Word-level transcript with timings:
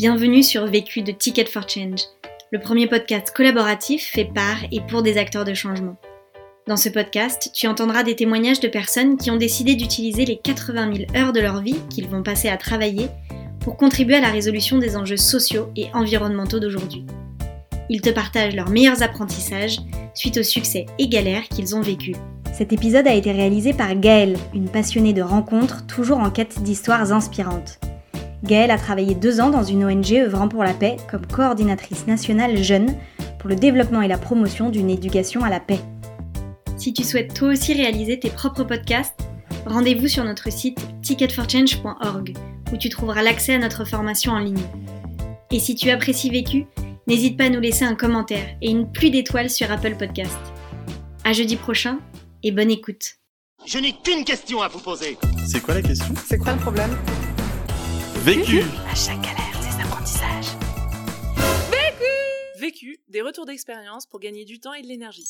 Bienvenue 0.00 0.42
sur 0.42 0.64
Vécu 0.64 1.02
de 1.02 1.12
Ticket 1.12 1.44
for 1.44 1.68
Change, 1.68 2.00
le 2.52 2.58
premier 2.58 2.86
podcast 2.86 3.34
collaboratif 3.36 4.02
fait 4.02 4.24
par 4.24 4.56
et 4.72 4.80
pour 4.88 5.02
des 5.02 5.18
acteurs 5.18 5.44
de 5.44 5.52
changement. 5.52 5.96
Dans 6.66 6.78
ce 6.78 6.88
podcast, 6.88 7.50
tu 7.52 7.66
entendras 7.66 8.02
des 8.02 8.16
témoignages 8.16 8.60
de 8.60 8.68
personnes 8.68 9.18
qui 9.18 9.30
ont 9.30 9.36
décidé 9.36 9.74
d'utiliser 9.74 10.24
les 10.24 10.38
80 10.38 10.94
000 10.96 11.16
heures 11.18 11.34
de 11.34 11.40
leur 11.40 11.60
vie 11.60 11.76
qu'ils 11.90 12.08
vont 12.08 12.22
passer 12.22 12.48
à 12.48 12.56
travailler 12.56 13.08
pour 13.60 13.76
contribuer 13.76 14.14
à 14.14 14.20
la 14.22 14.30
résolution 14.30 14.78
des 14.78 14.96
enjeux 14.96 15.18
sociaux 15.18 15.68
et 15.76 15.88
environnementaux 15.92 16.60
d'aujourd'hui. 16.60 17.04
Ils 17.90 18.00
te 18.00 18.08
partagent 18.08 18.56
leurs 18.56 18.70
meilleurs 18.70 19.02
apprentissages 19.02 19.80
suite 20.14 20.38
aux 20.38 20.42
succès 20.42 20.86
et 20.98 21.08
galères 21.08 21.46
qu'ils 21.50 21.76
ont 21.76 21.82
vécus. 21.82 22.16
Cet 22.54 22.72
épisode 22.72 23.06
a 23.06 23.12
été 23.12 23.32
réalisé 23.32 23.74
par 23.74 23.94
Gaëlle, 23.94 24.38
une 24.54 24.70
passionnée 24.70 25.12
de 25.12 25.20
rencontres 25.20 25.86
toujours 25.86 26.20
en 26.20 26.30
quête 26.30 26.62
d'histoires 26.62 27.12
inspirantes. 27.12 27.80
Gaëlle 28.44 28.70
a 28.70 28.78
travaillé 28.78 29.14
deux 29.14 29.40
ans 29.40 29.50
dans 29.50 29.62
une 29.62 29.84
ONG 29.84 30.12
œuvrant 30.14 30.48
pour 30.48 30.64
la 30.64 30.72
paix 30.72 30.96
comme 31.10 31.26
coordinatrice 31.26 32.06
nationale 32.06 32.62
jeune 32.62 32.94
pour 33.38 33.48
le 33.48 33.56
développement 33.56 34.02
et 34.02 34.08
la 34.08 34.18
promotion 34.18 34.70
d'une 34.70 34.90
éducation 34.90 35.44
à 35.44 35.50
la 35.50 35.60
paix. 35.60 35.80
Si 36.76 36.94
tu 36.94 37.04
souhaites 37.04 37.34
toi 37.34 37.48
aussi 37.48 37.74
réaliser 37.74 38.18
tes 38.18 38.30
propres 38.30 38.64
podcasts, 38.64 39.20
rendez-vous 39.66 40.08
sur 40.08 40.24
notre 40.24 40.50
site 40.50 40.78
ticketforchange.org 41.02 42.34
où 42.72 42.76
tu 42.76 42.88
trouveras 42.88 43.22
l'accès 43.22 43.54
à 43.54 43.58
notre 43.58 43.84
formation 43.84 44.32
en 44.32 44.38
ligne. 44.38 44.62
Et 45.50 45.58
si 45.58 45.74
tu 45.74 45.90
apprécies 45.90 46.30
Vécu, 46.30 46.66
n'hésite 47.06 47.36
pas 47.36 47.44
à 47.44 47.48
nous 47.50 47.60
laisser 47.60 47.84
un 47.84 47.94
commentaire 47.94 48.46
et 48.62 48.70
une 48.70 48.90
pluie 48.90 49.10
d'étoiles 49.10 49.50
sur 49.50 49.70
Apple 49.70 49.96
Podcast. 49.98 50.38
À 51.24 51.32
jeudi 51.32 51.56
prochain 51.56 51.98
et 52.42 52.52
bonne 52.52 52.70
écoute. 52.70 53.16
Je 53.66 53.78
n'ai 53.78 53.92
qu'une 53.92 54.24
question 54.24 54.62
à 54.62 54.68
vous 54.68 54.78
poser. 54.78 55.18
C'est 55.46 55.60
quoi 55.60 55.74
la 55.74 55.82
question? 55.82 56.14
C'est 56.24 56.38
quoi 56.38 56.52
le 56.52 56.60
problème? 56.60 56.96
Vécu 58.24 58.60
À 58.86 58.94
chaque 58.94 59.22
galère, 59.22 59.58
des 59.62 59.82
apprentissages. 59.82 60.54
Vécu, 62.60 62.98
des 63.08 63.22
retours 63.22 63.46
d'expérience 63.46 64.04
pour 64.04 64.20
gagner 64.20 64.44
du 64.44 64.60
temps 64.60 64.74
et 64.74 64.82
de 64.82 64.86
l'énergie. 64.86 65.24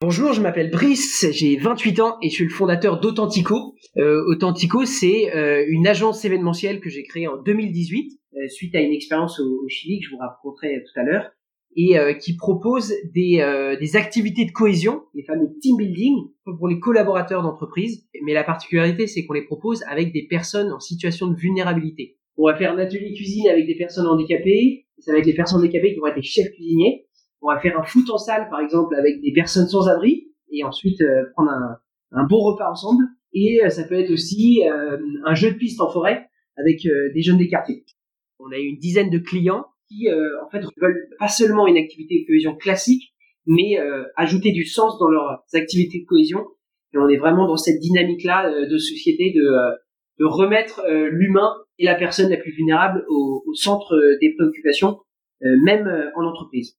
Bonjour, 0.00 0.32
je 0.32 0.40
m'appelle 0.40 0.68
Brice, 0.68 1.26
j'ai 1.30 1.56
28 1.58 2.00
ans 2.00 2.18
et 2.22 2.28
je 2.28 2.34
suis 2.34 2.44
le 2.44 2.50
fondateur 2.50 2.98
d'Authentico. 2.98 3.76
Euh, 3.98 4.24
Authentico, 4.26 4.84
c'est 4.84 5.32
euh, 5.32 5.64
une 5.68 5.86
agence 5.86 6.24
événementielle 6.24 6.80
que 6.80 6.90
j'ai 6.90 7.04
créée 7.04 7.28
en 7.28 7.36
2018 7.36 8.18
euh, 8.34 8.48
suite 8.48 8.74
à 8.74 8.80
une 8.80 8.92
expérience 8.92 9.38
au, 9.38 9.62
au, 9.64 9.68
Chili 9.68 10.00
que 10.00 10.06
je 10.06 10.10
vous 10.10 10.18
raconterai 10.18 10.82
tout 10.82 10.98
à 10.98 11.04
l'heure 11.04 11.30
et 11.76 11.98
euh, 11.98 12.14
qui 12.14 12.36
propose 12.36 12.92
des, 13.14 13.40
euh, 13.40 13.76
des 13.78 13.96
activités 13.96 14.44
de 14.44 14.50
cohésion, 14.50 15.02
les 15.14 15.22
fameux 15.22 15.48
team 15.60 15.76
building 15.76 16.14
pour 16.44 16.68
les 16.68 16.80
collaborateurs 16.80 17.42
d'entreprise. 17.42 18.08
Mais 18.24 18.34
la 18.34 18.44
particularité, 18.44 19.06
c'est 19.06 19.24
qu'on 19.24 19.34
les 19.34 19.44
propose 19.44 19.82
avec 19.88 20.12
des 20.12 20.26
personnes 20.26 20.72
en 20.72 20.80
situation 20.80 21.28
de 21.28 21.36
vulnérabilité. 21.36 22.18
On 22.36 22.46
va 22.46 22.56
faire 22.56 22.72
un 22.72 22.78
atelier 22.78 23.12
cuisine 23.14 23.48
avec 23.48 23.66
des 23.66 23.76
personnes 23.76 24.06
handicapées, 24.06 24.86
c'est 24.98 25.10
avec 25.10 25.24
des 25.24 25.34
personnes 25.34 25.60
handicapées 25.60 25.94
qui 25.94 26.00
vont 26.00 26.06
être 26.06 26.16
des 26.16 26.22
chefs 26.22 26.50
cuisiniers 26.52 27.06
on 27.42 27.48
va 27.48 27.58
faire 27.60 27.78
un 27.78 27.84
foot 27.84 28.08
en 28.10 28.18
salle, 28.18 28.48
par 28.50 28.60
exemple, 28.60 28.94
avec 28.96 29.20
des 29.20 29.32
personnes 29.32 29.68
sans 29.68 29.88
abri, 29.88 30.28
et 30.52 30.64
ensuite 30.64 31.00
euh, 31.00 31.24
prendre 31.32 31.50
un, 31.50 31.76
un, 32.12 32.24
bon 32.24 32.40
repas 32.40 32.70
ensemble. 32.70 33.04
Et 33.32 33.64
euh, 33.64 33.70
ça 33.70 33.84
peut 33.84 33.98
être 33.98 34.10
aussi 34.10 34.62
euh, 34.66 34.98
un 35.24 35.34
jeu 35.34 35.52
de 35.52 35.56
piste 35.56 35.80
en 35.80 35.90
forêt 35.90 36.28
avec 36.56 36.82
des 36.82 37.22
jeunes 37.22 37.38
des 37.38 37.48
quartiers. 37.48 37.86
On 38.38 38.52
a 38.52 38.58
eu 38.58 38.66
une 38.66 38.78
dizaine 38.78 39.08
de 39.08 39.18
clients 39.18 39.64
qui, 39.90 40.08
en 40.10 40.48
fait, 40.50 40.64
veulent 40.80 41.08
pas 41.18 41.26
seulement 41.28 41.66
une 41.66 41.76
activité 41.76 42.20
de 42.20 42.26
cohésion 42.26 42.54
classique, 42.54 43.12
mais 43.46 43.76
ajouter 44.16 44.52
du 44.52 44.64
sens 44.64 44.98
dans 45.00 45.08
leurs 45.08 45.42
activités 45.52 46.00
de 46.00 46.06
cohésion. 46.06 46.46
Et 46.94 46.98
on 46.98 47.08
est 47.08 47.16
vraiment 47.16 47.48
dans 47.48 47.56
cette 47.56 47.80
dynamique-là 47.80 48.66
de 48.66 48.78
société 48.78 49.32
de, 49.34 49.42
de 50.20 50.24
remettre 50.24 50.84
l'humain 51.10 51.52
et 51.78 51.86
la 51.86 51.96
personne 51.96 52.30
la 52.30 52.36
plus 52.36 52.52
vulnérable 52.52 53.04
au, 53.08 53.42
au 53.44 53.54
centre 53.54 53.98
des 54.20 54.32
préoccupations, 54.36 55.00
même 55.42 55.88
en 56.14 56.24
entreprise. 56.24 56.76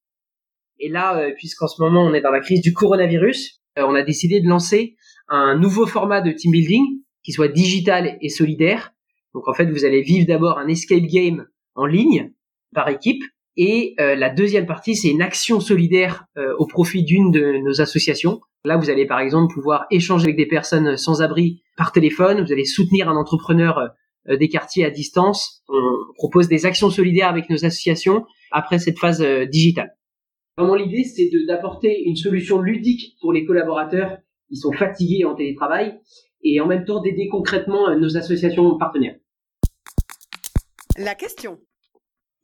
Et 0.81 0.89
là, 0.89 1.17
euh, 1.17 1.31
puisqu'en 1.37 1.67
ce 1.67 1.81
moment 1.81 2.03
on 2.03 2.13
est 2.13 2.21
dans 2.21 2.31
la 2.31 2.39
crise 2.39 2.61
du 2.61 2.73
coronavirus, 2.73 3.61
euh, 3.77 3.83
on 3.87 3.93
a 3.93 4.01
décidé 4.01 4.41
de 4.41 4.47
lancer 4.47 4.95
un 5.27 5.57
nouveau 5.57 5.85
format 5.85 6.21
de 6.21 6.31
team 6.31 6.51
building 6.51 6.83
qui 7.23 7.31
soit 7.31 7.47
digital 7.47 8.17
et 8.19 8.29
solidaire. 8.29 8.91
Donc 9.35 9.47
en 9.47 9.53
fait, 9.53 9.65
vous 9.65 9.85
allez 9.85 10.01
vivre 10.01 10.25
d'abord 10.27 10.57
un 10.57 10.67
escape 10.67 11.03
game 11.03 11.45
en 11.75 11.85
ligne 11.85 12.33
par 12.73 12.89
équipe. 12.89 13.23
Et 13.57 13.95
euh, 13.99 14.15
la 14.15 14.29
deuxième 14.29 14.65
partie, 14.65 14.95
c'est 14.95 15.09
une 15.09 15.21
action 15.21 15.59
solidaire 15.59 16.25
au 16.57 16.65
profit 16.65 17.03
d'une 17.03 17.31
de 17.31 17.57
nos 17.63 17.81
associations. 17.81 18.41
Là, 18.63 18.77
vous 18.77 18.89
allez 18.89 19.05
par 19.05 19.19
exemple 19.19 19.53
pouvoir 19.53 19.85
échanger 19.91 20.25
avec 20.25 20.37
des 20.37 20.45
personnes 20.45 20.95
sans 20.97 21.21
abri 21.21 21.61
par 21.77 21.91
téléphone. 21.91 22.43
Vous 22.43 22.51
allez 22.51 22.65
soutenir 22.65 23.09
un 23.09 23.15
entrepreneur 23.15 23.89
des 24.29 24.49
quartiers 24.49 24.85
à 24.85 24.91
distance. 24.91 25.63
On 25.67 26.13
propose 26.15 26.47
des 26.47 26.65
actions 26.65 26.89
solidaires 26.89 27.27
avec 27.27 27.49
nos 27.49 27.65
associations 27.65 28.23
après 28.51 28.79
cette 28.79 28.99
phase 28.99 29.21
digitale. 29.49 29.95
Vraiment, 30.57 30.75
l'idée, 30.75 31.03
c'est 31.03 31.29
d'apporter 31.47 32.03
une 32.05 32.15
solution 32.15 32.59
ludique 32.61 33.17
pour 33.19 33.33
les 33.33 33.45
collaborateurs 33.45 34.17
qui 34.49 34.57
sont 34.57 34.71
fatigués 34.73 35.25
en 35.25 35.33
télétravail 35.33 35.99
et 36.43 36.59
en 36.59 36.67
même 36.67 36.85
temps 36.85 37.01
d'aider 37.01 37.27
concrètement 37.29 37.89
euh, 37.89 37.95
nos 37.95 38.17
associations 38.17 38.77
partenaires. 38.77 39.15
La 40.97 41.15
question. 41.15 41.59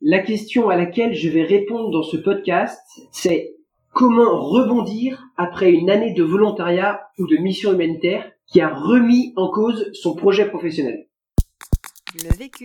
La 0.00 0.20
question 0.20 0.68
à 0.68 0.76
laquelle 0.76 1.12
je 1.12 1.28
vais 1.28 1.42
répondre 1.42 1.90
dans 1.90 2.04
ce 2.04 2.16
podcast, 2.16 2.80
c'est 3.10 3.56
comment 3.92 4.40
rebondir 4.40 5.24
après 5.36 5.72
une 5.72 5.90
année 5.90 6.12
de 6.12 6.22
volontariat 6.22 7.00
ou 7.18 7.26
de 7.26 7.36
mission 7.36 7.72
humanitaire 7.72 8.30
qui 8.46 8.60
a 8.60 8.72
remis 8.72 9.32
en 9.34 9.50
cause 9.50 9.90
son 9.94 10.14
projet 10.14 10.48
professionnel. 10.48 11.08
Le 12.14 12.36
vécu. 12.36 12.64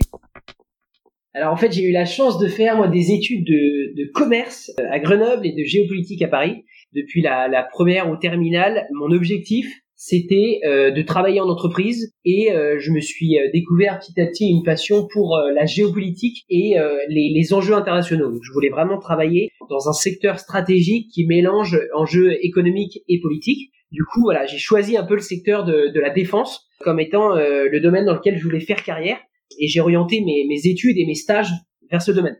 Alors 1.32 1.52
en 1.52 1.56
fait, 1.56 1.72
j'ai 1.72 1.82
eu 1.82 1.90
la 1.90 2.04
chance 2.04 2.38
de 2.38 2.46
faire 2.46 2.76
moi 2.76 2.86
des 2.86 3.10
études 3.10 3.44
de, 3.44 3.94
de 3.96 4.12
commerce 4.12 4.70
euh, 4.78 4.84
à 4.92 5.00
Grenoble 5.00 5.44
et 5.44 5.52
de 5.52 5.64
géopolitique 5.64 6.22
à 6.22 6.28
Paris. 6.28 6.64
Depuis 6.92 7.20
la, 7.20 7.48
la 7.48 7.64
première 7.64 8.08
au 8.08 8.16
terminal, 8.16 8.86
mon 8.92 9.10
objectif 9.10 9.80
c'était 10.06 10.60
euh, 10.64 10.90
de 10.90 11.00
travailler 11.02 11.40
en 11.40 11.48
entreprise 11.48 12.12
et 12.24 12.52
euh, 12.52 12.76
je 12.78 12.90
me 12.90 13.00
suis 13.00 13.38
découvert 13.52 13.98
petit 13.98 14.20
à 14.20 14.26
petit 14.26 14.50
une 14.50 14.62
passion 14.62 15.06
pour 15.12 15.38
la 15.54 15.64
géopolitique 15.64 16.44
et 16.50 16.74
les, 17.08 17.32
les, 17.34 17.54
enjeux 17.54 17.74
internationaux. 17.74 18.30
Donc, 18.30 18.42
je 18.42 18.52
voulais 18.52 18.68
vraiment 18.68 18.98
travailler 18.98 19.50
dans 19.70 19.88
un 19.88 19.92
secteur 19.92 20.38
stratégique 20.38 21.10
qui 21.12 21.26
mélange 21.26 21.78
enjeux 21.94 22.32
économiques 22.44 23.00
et 23.08 23.20
politiques. 23.20 23.70
Du 23.92 24.04
coup, 24.04 24.22
voilà, 24.22 24.44
j'ai 24.44 24.58
choisi 24.58 24.96
un 24.96 25.04
peu 25.04 25.14
le 25.14 25.20
secteur 25.20 25.64
de, 25.64 25.92
de 25.94 26.00
la 26.00 26.10
défense 26.10 26.66
comme 26.80 27.00
étant 27.00 27.34
le 27.34 27.78
domaine 27.80 28.04
dans 28.04 28.14
lequel 28.14 28.36
je 28.36 28.42
voulais 28.42 28.60
faire 28.60 28.82
carrière 28.82 29.18
et 29.58 29.68
j'ai 29.68 29.80
orienté 29.80 30.20
mes, 30.20 30.44
mes, 30.48 30.66
études 30.66 30.98
et 30.98 31.06
mes 31.06 31.14
stages 31.14 31.50
vers 31.90 32.02
ce 32.02 32.12
domaine. 32.12 32.36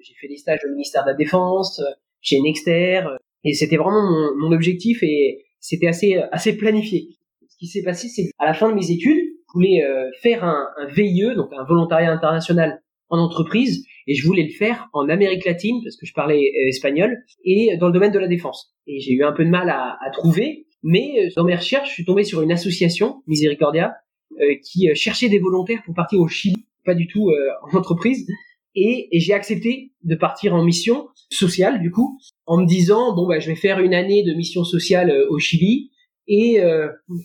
J'ai 0.00 0.14
fait 0.20 0.28
des 0.28 0.36
stages 0.36 0.60
au 0.64 0.70
ministère 0.70 1.04
de 1.04 1.10
la 1.10 1.16
Défense, 1.16 1.80
euh, 1.80 1.90
chez 2.20 2.40
Nexter, 2.40 3.02
euh, 3.06 3.16
et 3.44 3.54
c'était 3.54 3.76
vraiment 3.76 4.02
mon, 4.02 4.36
mon, 4.36 4.52
objectif 4.54 5.02
et 5.02 5.44
c'était 5.60 5.86
assez 5.86 6.16
assez 6.32 6.56
planifié. 6.56 7.08
Ce 7.48 7.56
qui 7.58 7.66
s'est 7.66 7.82
passé, 7.82 8.08
c'est 8.08 8.30
qu'à 8.38 8.46
la 8.46 8.54
fin 8.54 8.70
de 8.70 8.74
mes 8.74 8.90
études, 8.90 9.24
je 9.48 9.52
voulais 9.54 9.82
euh, 9.82 10.08
faire 10.22 10.44
un, 10.44 10.68
un 10.78 10.86
VIE, 10.86 11.34
donc 11.36 11.50
un 11.52 11.64
volontariat 11.64 12.12
international 12.12 12.82
en 13.08 13.18
entreprise, 13.18 13.84
et 14.06 14.14
je 14.14 14.26
voulais 14.26 14.44
le 14.44 14.52
faire 14.52 14.88
en 14.92 15.08
Amérique 15.08 15.44
latine 15.44 15.80
parce 15.82 15.96
que 15.96 16.06
je 16.06 16.12
parlais 16.12 16.42
espagnol 16.68 17.16
et 17.44 17.76
dans 17.78 17.86
le 17.86 17.92
domaine 17.92 18.12
de 18.12 18.18
la 18.18 18.28
défense. 18.28 18.74
Et 18.86 19.00
j'ai 19.00 19.12
eu 19.12 19.24
un 19.24 19.32
peu 19.32 19.44
de 19.44 19.50
mal 19.50 19.70
à, 19.70 19.96
à 20.04 20.10
trouver, 20.10 20.66
mais 20.82 21.30
dans 21.36 21.44
mes 21.44 21.56
recherches, 21.56 21.88
je 21.88 21.94
suis 21.94 22.04
tombé 22.04 22.24
sur 22.24 22.42
une 22.42 22.52
association, 22.52 23.22
Misericordia, 23.26 23.94
euh, 24.40 24.54
qui 24.62 24.88
euh, 24.88 24.94
cherchait 24.94 25.28
des 25.28 25.38
volontaires 25.38 25.82
pour 25.84 25.94
partir 25.94 26.20
au 26.20 26.28
Chili, 26.28 26.66
pas 26.84 26.94
du 26.94 27.06
tout 27.08 27.30
euh, 27.30 27.48
en 27.62 27.76
entreprise. 27.76 28.26
Et, 28.74 29.08
et 29.10 29.20
j'ai 29.20 29.32
accepté 29.32 29.92
de 30.02 30.14
partir 30.14 30.54
en 30.54 30.62
mission 30.62 31.08
sociale 31.30 31.80
du 31.80 31.90
coup, 31.90 32.18
en 32.46 32.58
me 32.58 32.66
disant 32.66 33.14
bon 33.14 33.26
bah 33.26 33.38
je 33.38 33.48
vais 33.48 33.56
faire 33.56 33.80
une 33.80 33.94
année 33.94 34.22
de 34.22 34.32
mission 34.34 34.64
sociale 34.64 35.12
au 35.28 35.38
Chili 35.38 35.90
et, 36.26 36.60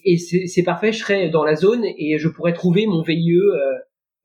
et 0.06 0.18
c'est 0.18 0.64
parfait, 0.64 0.94
je 0.94 1.00
serai 1.00 1.30
dans 1.30 1.44
la 1.44 1.56
zone 1.56 1.84
et 1.86 2.18
je 2.18 2.30
pourrais 2.30 2.54
trouver 2.54 2.88
mon 2.88 3.02
VIE 3.02 3.38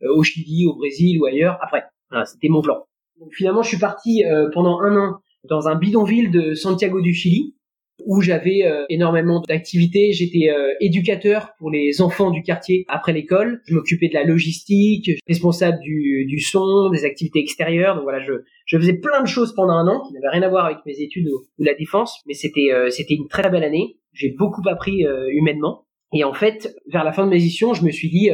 au 0.03 0.23
Chili, 0.23 0.67
au 0.67 0.75
Brésil 0.77 1.21
ou 1.21 1.27
ailleurs 1.27 1.59
après. 1.62 1.83
Voilà, 2.10 2.25
c'était 2.25 2.48
mon 2.48 2.63
plan. 2.63 2.87
Donc 3.21 3.34
finalement, 3.34 3.63
je 3.63 3.69
suis 3.69 3.78
parti 3.78 4.22
pendant 4.54 4.81
un 4.81 4.97
an 4.97 5.19
dans 5.48 5.69
un 5.69 5.75
bidonville 5.75 6.31
de 6.31 6.54
Santiago 6.54 7.01
du 7.01 7.13
Chili 7.13 7.57
où 8.06 8.21
j'avais 8.21 8.62
euh, 8.65 8.84
énormément 8.89 9.42
d'activités. 9.47 10.12
J'étais 10.12 10.50
euh, 10.50 10.72
éducateur 10.80 11.50
pour 11.59 11.71
les 11.71 12.00
enfants 12.00 12.30
du 12.30 12.42
quartier 12.42 12.84
après 12.89 13.12
l'école. 13.12 13.60
Je 13.66 13.74
m'occupais 13.74 14.09
de 14.09 14.15
la 14.15 14.24
logistique, 14.24 15.10
responsable 15.27 15.78
du, 15.80 16.24
du, 16.27 16.41
son, 16.41 16.91
des 16.91 17.04
activités 17.04 17.41
extérieures. 17.41 17.97
Donc 17.97 18.04
voilà, 18.04 18.21
je, 18.21 18.33
je 18.66 18.78
faisais 18.78 18.95
plein 18.95 19.22
de 19.22 19.27
choses 19.27 19.54
pendant 19.54 19.74
un 19.74 19.89
an 19.89 20.03
qui 20.06 20.15
n'avaient 20.15 20.30
rien 20.30 20.42
à 20.42 20.48
voir 20.48 20.66
avec 20.66 20.78
mes 20.86 21.00
études 21.00 21.28
ou, 21.28 21.45
la 21.59 21.74
défense, 21.74 22.21
mais 22.27 22.34
c'était 22.34 22.72
euh, 22.72 22.89
c'était 22.91 23.15
une 23.15 23.28
très 23.28 23.48
belle 23.50 23.65
année. 23.65 23.97
J'ai 24.12 24.34
beaucoup 24.36 24.62
appris 24.68 25.04
humainement. 25.30 25.84
Et 26.12 26.24
en 26.24 26.33
fait, 26.33 26.74
vers 26.91 27.04
la 27.04 27.12
fin 27.12 27.24
de 27.24 27.30
mes 27.30 27.36
éditions, 27.36 27.72
je 27.72 27.84
me 27.84 27.91
suis 27.91 28.09
dit 28.09 28.30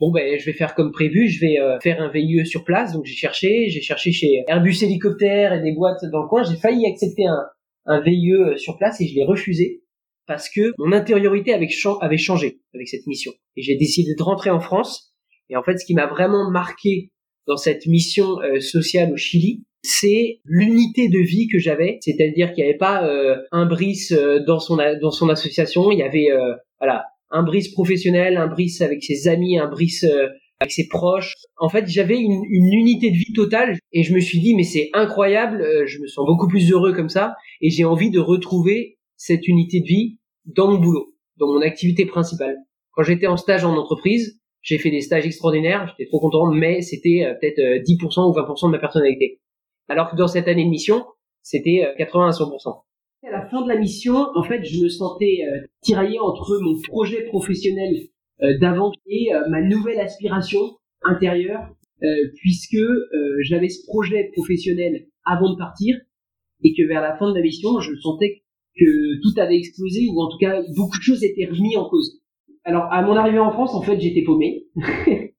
bon 0.00 0.10
ben 0.10 0.40
je 0.40 0.44
vais 0.44 0.52
faire 0.52 0.74
comme 0.74 0.90
prévu, 0.90 1.28
je 1.28 1.40
vais 1.40 1.56
faire 1.80 2.00
un 2.00 2.08
VIE 2.08 2.44
sur 2.46 2.64
place. 2.64 2.92
Donc 2.94 3.04
j'ai 3.04 3.14
cherché, 3.14 3.68
j'ai 3.68 3.80
cherché 3.80 4.10
chez 4.10 4.42
Airbus 4.48 4.82
Hélicoptère 4.82 5.52
et 5.52 5.60
des 5.60 5.72
boîtes 5.72 6.04
dans 6.10 6.22
le 6.22 6.28
coin. 6.28 6.42
J'ai 6.42 6.56
failli 6.56 6.84
accepter 6.90 7.26
un, 7.26 7.44
un 7.86 8.00
VIE 8.00 8.32
euh, 8.32 8.56
sur 8.56 8.78
place 8.78 9.00
et 9.00 9.06
je 9.06 9.14
l'ai 9.14 9.24
refusé 9.24 9.82
parce 10.26 10.48
que 10.48 10.72
mon 10.78 10.92
intériorité 10.92 11.52
avait, 11.52 11.68
avait 12.00 12.18
changé 12.18 12.60
avec 12.72 12.88
cette 12.88 13.06
mission. 13.06 13.32
Et 13.56 13.62
j'ai 13.62 13.76
décidé 13.76 14.14
de 14.16 14.22
rentrer 14.22 14.50
en 14.50 14.60
France. 14.60 15.12
Et 15.48 15.56
en 15.56 15.62
fait, 15.64 15.76
ce 15.78 15.84
qui 15.84 15.94
m'a 15.94 16.06
vraiment 16.06 16.50
marqué 16.50 17.10
dans 17.48 17.56
cette 17.56 17.86
mission 17.86 18.40
euh, 18.40 18.60
sociale 18.60 19.12
au 19.12 19.16
Chili, 19.16 19.64
c'est 19.82 20.38
l'unité 20.44 21.08
de 21.08 21.18
vie 21.18 21.48
que 21.48 21.58
j'avais, 21.58 21.98
c'est-à-dire 22.00 22.52
qu'il 22.52 22.62
n'y 22.62 22.70
avait 22.70 22.78
pas 22.78 23.04
euh, 23.04 23.38
un 23.50 23.66
Brice 23.66 24.12
euh, 24.12 24.38
dans 24.46 24.60
son 24.60 24.76
dans 24.76 25.10
son 25.10 25.28
association, 25.30 25.90
il 25.90 25.98
y 25.98 26.02
avait 26.02 26.28
voilà 26.78 27.06
un 27.30 27.42
Brice 27.42 27.72
professionnel, 27.72 28.36
un 28.36 28.46
Brice 28.46 28.82
avec 28.82 29.02
ses 29.02 29.26
amis, 29.26 29.58
un 29.58 29.68
Brice 29.68 30.06
avec 30.60 30.72
ses 30.72 30.88
proches. 30.88 31.34
En 31.58 31.68
fait, 31.68 31.86
j'avais 31.88 32.18
une, 32.18 32.42
une, 32.48 32.72
unité 32.72 33.10
de 33.10 33.16
vie 33.16 33.32
totale 33.32 33.78
et 33.92 34.02
je 34.02 34.14
me 34.14 34.20
suis 34.20 34.40
dit 34.40 34.54
mais 34.54 34.62
c'est 34.62 34.90
incroyable, 34.92 35.64
je 35.86 35.98
me 35.98 36.06
sens 36.06 36.26
beaucoup 36.26 36.48
plus 36.48 36.70
heureux 36.70 36.92
comme 36.92 37.08
ça 37.08 37.34
et 37.60 37.70
j'ai 37.70 37.84
envie 37.84 38.10
de 38.10 38.20
retrouver 38.20 38.98
cette 39.16 39.48
unité 39.48 39.80
de 39.80 39.86
vie 39.86 40.18
dans 40.46 40.70
mon 40.70 40.78
boulot, 40.78 41.14
dans 41.36 41.46
mon 41.46 41.60
activité 41.60 42.06
principale. 42.06 42.56
Quand 42.92 43.02
j'étais 43.02 43.26
en 43.26 43.36
stage 43.36 43.64
en 43.64 43.76
entreprise, 43.76 44.40
j'ai 44.62 44.78
fait 44.78 44.90
des 44.90 45.00
stages 45.00 45.26
extraordinaires, 45.26 45.86
j'étais 45.88 46.08
trop 46.08 46.20
content, 46.20 46.50
mais 46.50 46.82
c'était 46.82 47.24
euh, 47.24 47.34
peut-être 47.40 47.60
10% 47.84 48.20
euh, 48.20 48.28
ou 48.28 48.32
20% 48.32 48.66
de 48.66 48.72
ma 48.72 48.78
personnalité. 48.78 49.40
Alors 49.88 50.10
que 50.10 50.16
dans 50.16 50.28
cette 50.28 50.48
année 50.48 50.64
de 50.64 50.70
mission, 50.70 51.04
c'était 51.42 51.86
80 51.98 52.24
euh, 52.24 52.28
à 52.28 52.30
100%. 52.30 52.82
À 53.26 53.30
la 53.30 53.46
fin 53.46 53.62
de 53.62 53.68
la 53.68 53.76
mission, 53.76 54.26
en 54.34 54.42
fait, 54.42 54.64
je 54.64 54.82
me 54.82 54.88
sentais 54.88 55.40
tiraillé 55.82 56.18
entre 56.18 56.58
mon 56.62 56.80
projet 56.88 57.24
professionnel 57.24 58.08
d'avant 58.60 58.92
et 59.06 59.30
ma 59.48 59.62
nouvelle 59.62 60.00
aspiration 60.00 60.60
intérieure, 61.02 61.68
puisque 62.36 62.78
j'avais 63.42 63.68
ce 63.68 63.84
projet 63.86 64.30
professionnel 64.34 65.06
avant 65.24 65.52
de 65.52 65.58
partir, 65.58 65.96
et 66.62 66.74
que 66.74 66.86
vers 66.86 67.00
la 67.00 67.16
fin 67.16 67.30
de 67.30 67.36
la 67.36 67.42
mission, 67.42 67.80
je 67.80 67.94
sentais 67.96 68.42
que 68.76 69.20
tout 69.22 69.40
avait 69.40 69.58
explosé, 69.58 70.06
ou 70.08 70.20
en 70.20 70.28
tout 70.28 70.38
cas, 70.38 70.62
beaucoup 70.76 70.98
de 70.98 71.02
choses 71.02 71.24
étaient 71.24 71.46
remises 71.46 71.76
en 71.76 71.88
cause. 71.88 72.20
Alors 72.64 72.84
à 72.90 73.02
mon 73.02 73.16
arrivée 73.16 73.38
en 73.38 73.50
France, 73.50 73.74
en 73.74 73.82
fait, 73.82 73.98
j'étais 74.00 74.22
paumé, 74.22 74.66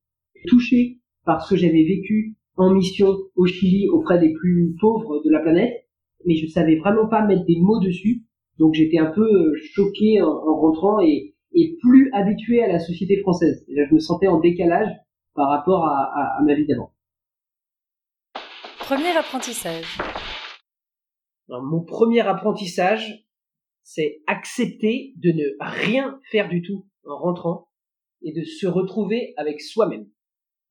touché 0.48 0.98
par 1.26 1.46
ce 1.46 1.54
que 1.54 1.60
j'avais 1.60 1.84
vécu 1.84 2.36
en 2.58 2.74
mission 2.74 3.16
au 3.36 3.46
Chili 3.46 3.88
auprès 3.90 4.20
des 4.20 4.34
plus 4.34 4.76
pauvres 4.80 5.22
de 5.24 5.30
la 5.30 5.40
planète, 5.40 5.86
mais 6.26 6.36
je 6.36 6.48
savais 6.48 6.78
vraiment 6.78 7.08
pas 7.08 7.26
mettre 7.26 7.46
des 7.46 7.60
mots 7.60 7.80
dessus, 7.80 8.24
donc 8.58 8.74
j'étais 8.74 8.98
un 8.98 9.12
peu 9.12 9.24
euh, 9.24 9.54
choqué 9.74 10.22
en, 10.22 10.56
rentrant 10.56 11.00
et, 11.02 11.31
et, 11.54 11.78
plus 11.82 12.10
habitué 12.14 12.64
à 12.64 12.68
la 12.68 12.80
société 12.80 13.20
française. 13.22 13.66
là, 13.70 13.86
je 13.90 13.94
me 13.94 14.00
sentais 14.00 14.28
en 14.28 14.40
décalage 14.40 14.90
par 15.34 15.50
rapport 15.50 15.86
à, 15.86 16.12
à, 16.14 16.40
à 16.40 16.42
ma 16.44 16.54
vie 16.54 16.66
d'avant. 16.66 16.94
Premier 18.80 19.16
apprentissage. 19.18 19.98
Alors, 21.50 21.64
mon 21.64 21.84
premier 21.84 22.22
apprentissage, 22.22 23.26
c'est 23.84 24.22
accepter 24.28 25.14
de 25.18 25.32
ne 25.32 25.44
rien 25.60 26.20
faire 26.32 26.50
du 26.50 26.62
tout 26.62 26.86
en 27.06 27.18
rentrant 27.18 27.70
et 28.22 28.32
de 28.32 28.44
se 28.44 28.68
retrouver 28.68 29.34
avec 29.38 29.62
soi-même. 29.62 30.06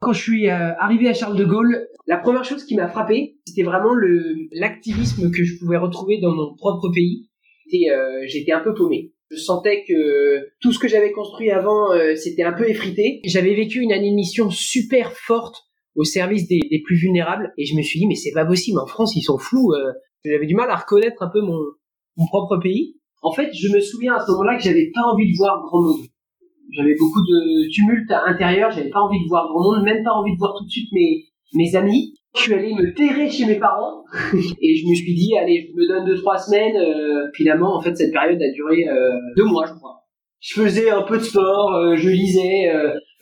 Quand 0.00 0.14
je 0.14 0.22
suis 0.22 0.48
euh, 0.48 0.72
arrivé 0.78 1.08
à 1.08 1.14
Charles 1.14 1.36
de 1.36 1.44
Gaulle, 1.44 1.86
la 2.06 2.16
première 2.16 2.44
chose 2.44 2.64
qui 2.64 2.74
m'a 2.74 2.88
frappé, 2.88 3.36
c'était 3.46 3.62
vraiment 3.62 3.92
le 3.92 4.48
l'activisme 4.52 5.30
que 5.30 5.44
je 5.44 5.58
pouvais 5.58 5.76
retrouver 5.76 6.20
dans 6.20 6.34
mon 6.34 6.54
propre 6.54 6.88
pays. 6.88 7.28
Et 7.70 7.90
euh, 7.90 8.24
j'étais 8.26 8.52
un 8.52 8.60
peu 8.60 8.72
paumé. 8.72 9.12
Je 9.30 9.36
sentais 9.36 9.84
que 9.86 10.50
tout 10.60 10.72
ce 10.72 10.78
que 10.78 10.88
j'avais 10.88 11.12
construit 11.12 11.50
avant, 11.50 11.92
euh, 11.92 12.14
c'était 12.16 12.42
un 12.42 12.52
peu 12.52 12.68
effrité. 12.68 13.20
J'avais 13.24 13.54
vécu 13.54 13.80
une 13.80 13.92
année 13.92 14.10
de 14.10 14.16
mission 14.16 14.50
super 14.50 15.12
forte 15.12 15.56
au 15.94 16.04
service 16.04 16.48
des, 16.48 16.60
des, 16.70 16.82
plus 16.82 16.96
vulnérables 16.96 17.52
et 17.58 17.64
je 17.64 17.76
me 17.76 17.82
suis 17.82 17.98
dit 17.98 18.06
mais 18.06 18.14
c'est 18.14 18.32
pas 18.32 18.46
possible 18.46 18.78
en 18.78 18.86
France 18.86 19.14
ils 19.16 19.22
sont 19.22 19.38
flous. 19.38 19.72
J'avais 20.24 20.46
du 20.46 20.54
mal 20.54 20.70
à 20.70 20.76
reconnaître 20.76 21.22
un 21.22 21.30
peu 21.32 21.40
mon, 21.40 21.58
mon 22.16 22.26
propre 22.26 22.58
pays. 22.58 22.96
En 23.22 23.32
fait, 23.32 23.50
je 23.52 23.68
me 23.68 23.80
souviens 23.80 24.14
à 24.14 24.24
ce 24.24 24.30
moment-là 24.32 24.56
que 24.56 24.62
j'avais 24.62 24.90
pas 24.94 25.02
envie 25.02 25.30
de 25.30 25.36
voir 25.36 25.62
grand 25.64 25.82
monde 25.82 26.06
j'avais 26.72 26.94
beaucoup 26.98 27.20
de 27.20 27.68
tumulte 27.70 28.10
à 28.10 28.26
l'intérieur, 28.26 28.70
j'avais 28.70 28.90
pas 28.90 29.00
envie 29.00 29.22
de 29.22 29.28
voir 29.28 29.48
grand 29.48 29.62
monde, 29.62 29.84
même 29.84 30.04
pas 30.04 30.12
envie 30.12 30.32
de 30.32 30.38
voir 30.38 30.54
tout 30.56 30.64
de 30.64 30.70
suite 30.70 30.90
mes, 30.92 31.24
mes 31.54 31.76
amis. 31.76 32.14
Je 32.36 32.42
suis 32.42 32.54
allé 32.54 32.72
me 32.74 32.94
terrer 32.94 33.28
chez 33.28 33.44
mes 33.44 33.58
parents 33.58 34.04
et 34.34 34.76
je 34.76 34.88
me 34.88 34.94
suis 34.94 35.14
dit 35.14 35.36
allez 35.36 35.68
je 35.68 35.76
me 35.76 35.88
donne 35.88 36.04
deux 36.06 36.16
trois 36.16 36.38
semaines. 36.38 36.76
Euh, 36.76 37.28
finalement 37.34 37.76
en 37.76 37.80
fait 37.80 37.96
cette 37.96 38.12
période 38.12 38.40
a 38.40 38.52
duré 38.52 38.88
euh, 38.88 39.10
deux 39.36 39.44
mois 39.44 39.66
je 39.66 39.74
crois. 39.74 40.04
Je 40.38 40.60
faisais 40.62 40.90
un 40.90 41.02
peu 41.02 41.18
de 41.18 41.22
sport, 41.22 41.74
euh, 41.74 41.96
je 41.96 42.08
lisais, 42.08 42.72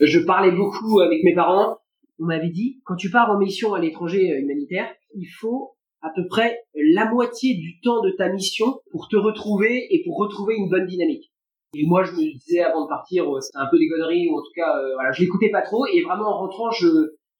je 0.00 0.20
parlais 0.20 0.52
beaucoup 0.52 1.00
avec 1.00 1.25
mes 1.25 1.34
parents. 1.34 1.78
On 2.20 2.26
m'avait 2.26 2.50
dit 2.50 2.80
quand 2.84 2.96
tu 2.96 3.10
pars 3.10 3.30
en 3.30 3.38
mission 3.38 3.75
à 3.75 3.80
l'étranger 3.80 4.28
humanitaire, 4.38 4.88
il 5.14 5.26
faut 5.40 5.72
à 6.02 6.10
peu 6.14 6.26
près 6.28 6.60
la 6.74 7.10
moitié 7.10 7.54
du 7.54 7.81
temps 7.81 8.02
de 8.02 8.10
ta 8.10 8.28
mission 8.28 8.81
pour 8.92 9.08
te 9.08 9.16
retrouver 9.16 9.86
et 9.90 10.02
pour 10.04 10.19
retrouver 10.19 10.54
une 10.56 10.69
bonne 10.69 10.86
dynamique. 10.86 11.32
Et 11.74 11.84
moi, 11.86 12.02
je 12.02 12.12
me 12.12 12.32
disais 12.38 12.60
avant 12.60 12.84
de 12.84 12.88
partir, 12.88 13.24
euh, 13.28 13.40
c'était 13.40 13.58
un 13.58 13.69
peu 13.70 13.78
des 13.78 13.88
conneries, 13.88 14.28
ou 14.31 14.38
en 14.38 14.42
tout 14.42 14.52
cas, 14.54 14.74
euh, 14.78 14.94
voilà, 14.94 15.12
je 15.12 15.20
l'écoutais 15.20 15.50
pas 15.50 15.60
trop. 15.60 15.84
Et 15.86 16.00
vraiment, 16.02 16.28
en 16.28 16.38
rentrant, 16.38 16.70
je, 16.70 16.86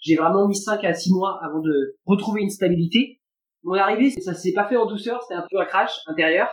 j'ai 0.01 0.17
vraiment 0.17 0.47
mis 0.49 0.57
5 0.57 0.85
à 0.85 0.95
6 0.95 1.13
mois 1.13 1.39
avant 1.43 1.61
de 1.61 1.97
retrouver 2.05 2.43
une 2.43 2.51
stabilité. 2.51 3.21
Mon 3.63 3.75
arrivée, 3.75 4.11
ça 4.11 4.35
s'est 4.35 4.53
pas 4.53 4.67
fait 4.67 4.77
en 4.77 4.87
douceur, 4.87 5.23
c'était 5.23 5.35
un 5.35 5.47
peu 5.51 5.59
un 5.59 5.65
crash 5.65 5.93
intérieur. 6.07 6.49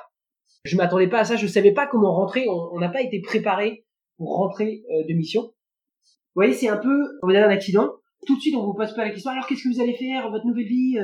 Je 0.64 0.76
m'attendais 0.78 1.08
pas 1.08 1.20
à 1.20 1.26
ça, 1.26 1.36
je 1.36 1.48
savais 1.48 1.74
pas 1.74 1.86
comment 1.88 2.14
rentrer, 2.14 2.48
on 2.50 2.80
n'a 2.80 2.90
pas 2.90 3.02
été 3.02 3.22
préparé 3.22 3.86
pour 4.18 4.36
rentrer 4.36 4.84
euh, 4.92 5.04
de 5.08 5.14
mission. 5.14 5.42
Vous 5.44 6.42
voyez, 6.42 6.54
c'est 6.54 6.70
un 6.70 6.78
peu, 6.78 6.98
vous 7.22 7.30
avez 7.30 7.44
un 7.44 7.50
accident, 7.50 7.94
tout 8.26 8.36
de 8.36 8.42
suite 8.42 8.56
on 8.56 8.66
vous 8.66 8.74
pose 8.74 8.94
pas 8.96 9.06
la 9.06 9.12
question, 9.12 9.32
alors 9.32 9.46
qu'est-ce 9.46 9.64
que 9.64 9.74
vous 9.74 9.82
allez 9.82 9.96
faire, 9.96 10.30
votre 10.32 10.46
nouvelle 10.46 10.66
vie 10.66 10.98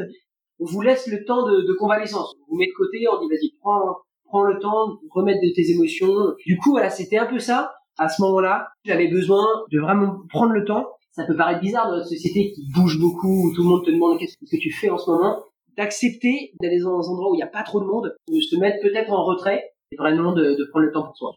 On 0.59 0.65
vous 0.65 0.81
laisse 0.81 1.07
le 1.07 1.23
temps 1.25 1.47
de, 1.47 1.61
de 1.61 1.73
convalescence. 1.73 2.33
On 2.41 2.51
vous 2.51 2.57
met 2.57 2.65
de 2.65 2.73
côté, 2.75 3.05
on 3.07 3.21
dit 3.21 3.29
vas-y, 3.29 3.51
prends, 3.59 3.97
prends 4.25 4.43
le 4.43 4.59
temps 4.59 4.97
remettre 5.11 5.41
de 5.41 5.53
tes 5.53 5.69
émotions. 5.71 6.33
Du 6.45 6.57
coup, 6.57 6.71
voilà, 6.71 6.89
c'était 6.89 7.17
un 7.17 7.27
peu 7.27 7.39
ça. 7.39 7.73
À 7.99 8.09
ce 8.09 8.21
moment-là, 8.23 8.69
j'avais 8.83 9.09
besoin 9.09 9.45
de 9.71 9.79
vraiment 9.79 10.17
prendre 10.29 10.53
le 10.53 10.65
temps. 10.65 10.87
Ça 11.11 11.25
peut 11.25 11.35
paraître 11.35 11.61
bizarre 11.61 11.89
dans 11.89 11.97
notre 11.97 12.09
société 12.09 12.51
qui 12.51 12.67
bouge 12.73 12.99
beaucoup, 12.99 13.47
où 13.47 13.53
tout 13.53 13.63
le 13.63 13.69
monde 13.69 13.85
te 13.85 13.91
demande 13.91 14.17
qu'est-ce 14.17 14.37
que 14.37 14.61
tu 14.61 14.71
fais 14.71 14.89
en 14.89 14.97
ce 14.97 15.09
moment. 15.09 15.43
D'accepter 15.77 16.53
d'aller 16.61 16.79
dans 16.79 17.09
un 17.09 17.13
endroit 17.13 17.31
où 17.31 17.35
il 17.35 17.37
n'y 17.37 17.43
a 17.43 17.47
pas 17.47 17.63
trop 17.63 17.79
de 17.79 17.85
monde, 17.85 18.15
de 18.27 18.39
se 18.39 18.55
mettre 18.57 18.81
peut-être 18.81 19.11
en 19.11 19.23
retrait, 19.25 19.71
et 19.91 19.97
vraiment 19.97 20.33
de, 20.33 20.55
de 20.55 20.69
prendre 20.69 20.85
le 20.85 20.91
temps 20.91 21.03
pour 21.03 21.15
soi. 21.17 21.35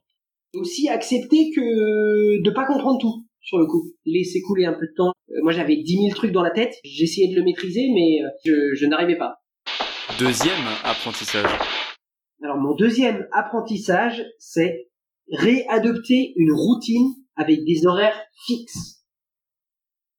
Aussi 0.54 0.88
accepter 0.88 1.50
que 1.50 2.42
de 2.42 2.50
pas 2.50 2.66
comprendre 2.66 3.00
tout 3.00 3.24
sur 3.40 3.58
le 3.58 3.66
coup. 3.66 3.90
Laisser 4.06 4.40
couler 4.42 4.64
un 4.64 4.74
peu 4.74 4.86
de 4.86 4.94
temps. 4.96 5.12
Euh, 5.30 5.40
moi, 5.42 5.52
j'avais 5.52 5.76
10 5.76 5.96
000 5.96 6.08
trucs 6.14 6.32
dans 6.32 6.42
la 6.42 6.50
tête. 6.50 6.74
J'essayais 6.84 7.28
de 7.28 7.36
le 7.36 7.42
maîtriser, 7.42 7.90
mais 7.92 8.24
euh, 8.24 8.28
je, 8.44 8.74
je 8.74 8.86
n'arrivais 8.86 9.16
pas. 9.16 9.36
Deuxième 10.18 10.60
apprentissage. 10.84 11.50
Alors 12.44 12.58
mon 12.58 12.74
deuxième 12.74 13.26
apprentissage, 13.32 14.24
c'est 14.38 14.90
réadopter 15.32 16.34
une 16.36 16.52
routine 16.52 17.14
avec 17.36 17.64
des 17.64 17.86
horaires 17.86 18.20
fixes. 18.46 18.93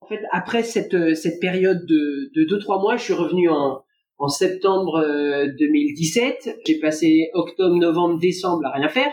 En 0.05 0.07
fait, 0.07 0.21
après 0.31 0.61
cette, 0.61 0.93
euh, 0.93 1.15
cette 1.15 1.39
période 1.39 1.83
de, 1.87 2.29
de 2.35 2.57
2-3 2.59 2.79
mois, 2.79 2.95
je 2.95 3.03
suis 3.05 3.13
revenu 3.13 3.49
en, 3.49 3.81
en 4.19 4.27
septembre 4.27 5.03
2017. 5.57 6.35
Euh, 6.45 6.51
J'ai 6.67 6.79
passé 6.79 7.31
octobre, 7.33 7.75
novembre, 7.75 8.19
décembre 8.19 8.67
à 8.67 8.73
rien 8.73 8.87
faire. 8.87 9.11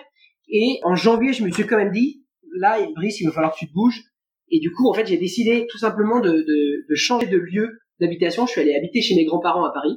Et 0.50 0.80
en 0.82 0.94
janvier, 0.94 1.32
je 1.32 1.44
me 1.44 1.50
suis 1.50 1.66
quand 1.66 1.78
même 1.78 1.92
dit, 1.92 2.22
là, 2.58 2.78
Brice, 2.94 3.22
il 3.22 3.24
va 3.24 3.32
falloir 3.32 3.54
que 3.54 3.58
tu 3.60 3.68
te 3.68 3.72
bouges. 3.72 4.02
Et 4.50 4.60
du 4.60 4.70
coup, 4.70 4.86
en 4.90 4.92
fait, 4.92 5.06
j'ai 5.06 5.16
décidé 5.16 5.66
tout 5.70 5.78
simplement 5.78 6.20
de, 6.20 6.30
de, 6.30 6.86
de 6.86 6.94
changer 6.94 7.26
de 7.26 7.38
lieu 7.38 7.70
d'habitation. 7.98 8.44
Je 8.44 8.52
suis 8.52 8.60
allé 8.60 8.74
habiter 8.74 9.00
chez 9.00 9.14
mes 9.16 9.24
grands-parents 9.24 9.64
à 9.64 9.72
Paris 9.72 9.96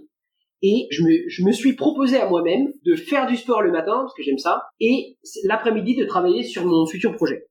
et 0.62 0.88
je 0.92 1.04
me, 1.04 1.28
je 1.28 1.44
me 1.44 1.52
suis 1.52 1.74
proposé 1.74 2.16
à 2.18 2.30
moi-même 2.30 2.68
de 2.86 2.96
faire 2.96 3.28
du 3.28 3.36
sport 3.36 3.62
le 3.62 3.72
matin 3.72 3.98
parce 3.98 4.14
que 4.14 4.24
j'aime 4.24 4.38
ça 4.38 4.64
et 4.80 5.18
l'après-midi 5.44 5.98
de 5.98 6.06
travailler 6.06 6.44
sur 6.44 6.66
mon 6.66 6.86
futur 6.86 7.14
projet. 7.16 7.48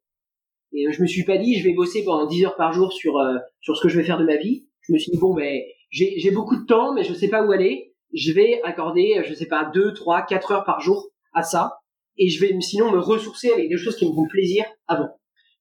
Et 0.74 0.90
je 0.90 1.00
me 1.00 1.06
suis 1.06 1.24
pas 1.24 1.38
dit 1.38 1.58
je 1.58 1.64
vais 1.64 1.74
bosser 1.74 2.04
pendant 2.04 2.26
10 2.26 2.46
heures 2.46 2.56
par 2.56 2.72
jour 2.72 2.92
sur 2.92 3.18
euh, 3.18 3.36
sur 3.60 3.76
ce 3.76 3.82
que 3.82 3.88
je 3.88 3.98
vais 3.98 4.04
faire 4.04 4.18
de 4.18 4.24
ma 4.24 4.36
vie. 4.36 4.66
Je 4.82 4.92
me 4.92 4.98
suis 4.98 5.12
dit 5.12 5.18
bon 5.18 5.34
ben 5.34 5.60
j'ai 5.90 6.30
beaucoup 6.32 6.56
de 6.56 6.66
temps 6.66 6.92
mais 6.94 7.04
je 7.04 7.14
sais 7.14 7.28
pas 7.28 7.44
où 7.44 7.52
aller. 7.52 7.94
Je 8.12 8.32
vais 8.32 8.60
accorder 8.64 9.22
je 9.24 9.34
sais 9.34 9.46
pas 9.46 9.70
2 9.72 9.94
3 9.94 10.26
4 10.26 10.52
heures 10.52 10.64
par 10.64 10.80
jour 10.80 11.08
à 11.32 11.42
ça 11.42 11.78
et 12.18 12.28
je 12.28 12.40
vais 12.40 12.60
sinon 12.60 12.90
me 12.90 12.98
ressourcer 12.98 13.50
avec 13.50 13.68
des 13.68 13.76
choses 13.76 13.96
qui 13.96 14.08
me 14.08 14.14
font 14.14 14.26
plaisir 14.28 14.64
avant. 14.86 15.08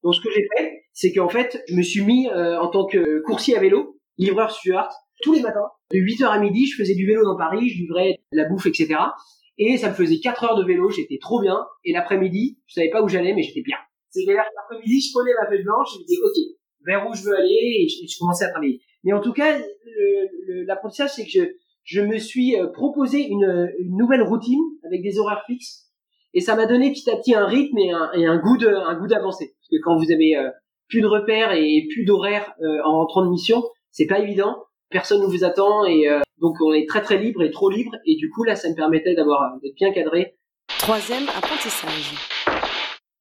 Donc 0.03 0.15
ce 0.15 0.22
que 0.22 0.29
j'ai 0.34 0.46
fait, 0.55 0.84
c'est 0.91 1.13
qu'en 1.13 1.29
fait, 1.29 1.63
je 1.67 1.75
me 1.75 1.82
suis 1.82 2.03
mis 2.03 2.27
euh, 2.29 2.60
en 2.60 2.67
tant 2.70 2.86
que 2.86 3.22
coursier 3.22 3.55
à 3.55 3.60
vélo, 3.60 4.00
livreur 4.17 4.51
Stuart, 4.51 4.93
tous 5.22 5.34
les 5.34 5.41
matins. 5.41 5.67
De 5.91 5.98
8h 5.98 6.25
à 6.25 6.39
midi, 6.39 6.67
je 6.67 6.75
faisais 6.75 6.96
du 6.96 7.05
vélo 7.05 7.24
dans 7.24 7.38
Paris, 7.38 7.70
je 7.70 7.79
livrais 7.79 8.20
la 8.32 8.46
bouffe, 8.46 8.65
etc. 8.65 8.96
Et 9.58 9.77
ça 9.77 9.89
me 9.89 9.93
faisait 9.93 10.20
4 10.20 10.43
heures 10.43 10.55
de 10.58 10.65
vélo, 10.65 10.89
j'étais 10.89 11.17
trop 11.20 11.41
bien. 11.41 11.65
Et 11.86 11.93
l'après-midi, 11.93 12.60
je 12.67 12.74
savais 12.75 12.89
pas 12.89 13.01
où 13.01 13.08
j'allais, 13.08 13.34
mais 13.34 13.43
j'étais 13.43 13.62
bien. 13.62 13.77
C'est-à-dire 14.13 14.43
l'après-midi, 14.55 15.01
je 15.01 15.12
prenais 15.12 15.32
ma 15.41 15.48
feuille 15.48 15.63
blanche, 15.63 15.88
je 15.93 16.00
me 16.00 16.05
disais, 16.05 16.22
ok, 16.24 16.58
vers 16.86 17.10
où 17.10 17.13
je 17.13 17.24
veux 17.24 17.36
aller, 17.36 17.50
et 17.82 17.88
je, 17.88 18.20
commençais 18.20 18.46
à 18.46 18.50
travailler. 18.50 18.82
Mais 19.03 19.13
en 19.13 19.22
tout 19.22 19.34
cas, 19.34 19.60
l'apprentissage, 20.67 21.12
c'est 21.15 21.24
que 21.25 21.32
je, 21.32 21.41
je 21.84 22.01
me 22.01 22.17
suis 22.17 22.60
euh, 22.60 22.67
proposé 22.67 23.22
une, 23.22 23.74
une 23.79 23.98
nouvelle 23.98 24.22
routine 24.22 24.62
avec 24.86 25.01
des 25.01 25.17
horaires 25.20 25.43
fixes. 25.48 25.89
Et 26.34 26.41
ça 26.41 26.55
m'a 26.55 26.65
donné 26.65 26.91
petit 26.91 27.10
à 27.10 27.17
petit 27.17 27.36
un 27.36 27.46
rythme 27.46 27.77
et 27.77 27.91
un, 27.91 28.12
et 28.13 28.25
un 28.25 28.38
goût 28.38 28.58
de, 28.58 28.67
un 28.67 28.98
goût 29.00 29.08
d'avancée. 29.08 29.55
Parce 29.60 29.70
que 29.70 29.84
quand 29.84 29.98
vous 29.98 30.12
avez 30.12 30.36
euh, 30.36 30.50
plus 30.89 31.01
de 31.01 31.08
repères 31.08 31.51
et 31.51 31.88
plus 31.91 32.05
d'horaires 32.05 32.53
euh, 32.62 32.79
en 32.86 33.00
rentrant 33.00 33.25
de 33.25 33.29
mission, 33.29 33.63
c'est 33.91 34.08
pas 34.08 34.20
évident 34.20 34.58
personne 34.93 35.22
ne 35.22 35.27
vous 35.27 35.43
attend 35.43 35.84
et 35.86 36.08
euh, 36.08 36.22
donc 36.39 36.55
on 36.62 36.72
est 36.72 36.88
très 36.88 37.01
très 37.01 37.17
libre 37.17 37.41
et 37.41 37.51
trop 37.51 37.70
libre 37.70 37.91
et 38.05 38.15
du 38.15 38.29
coup 38.29 38.43
là 38.43 38.55
ça 38.55 38.70
me 38.70 38.75
permettait 38.75 39.15
d'avoir 39.15 39.60
d'être 39.62 39.75
bien 39.75 39.91
cadré. 39.91 40.38
Troisième 40.79 41.27
apprentissage. 41.36 42.33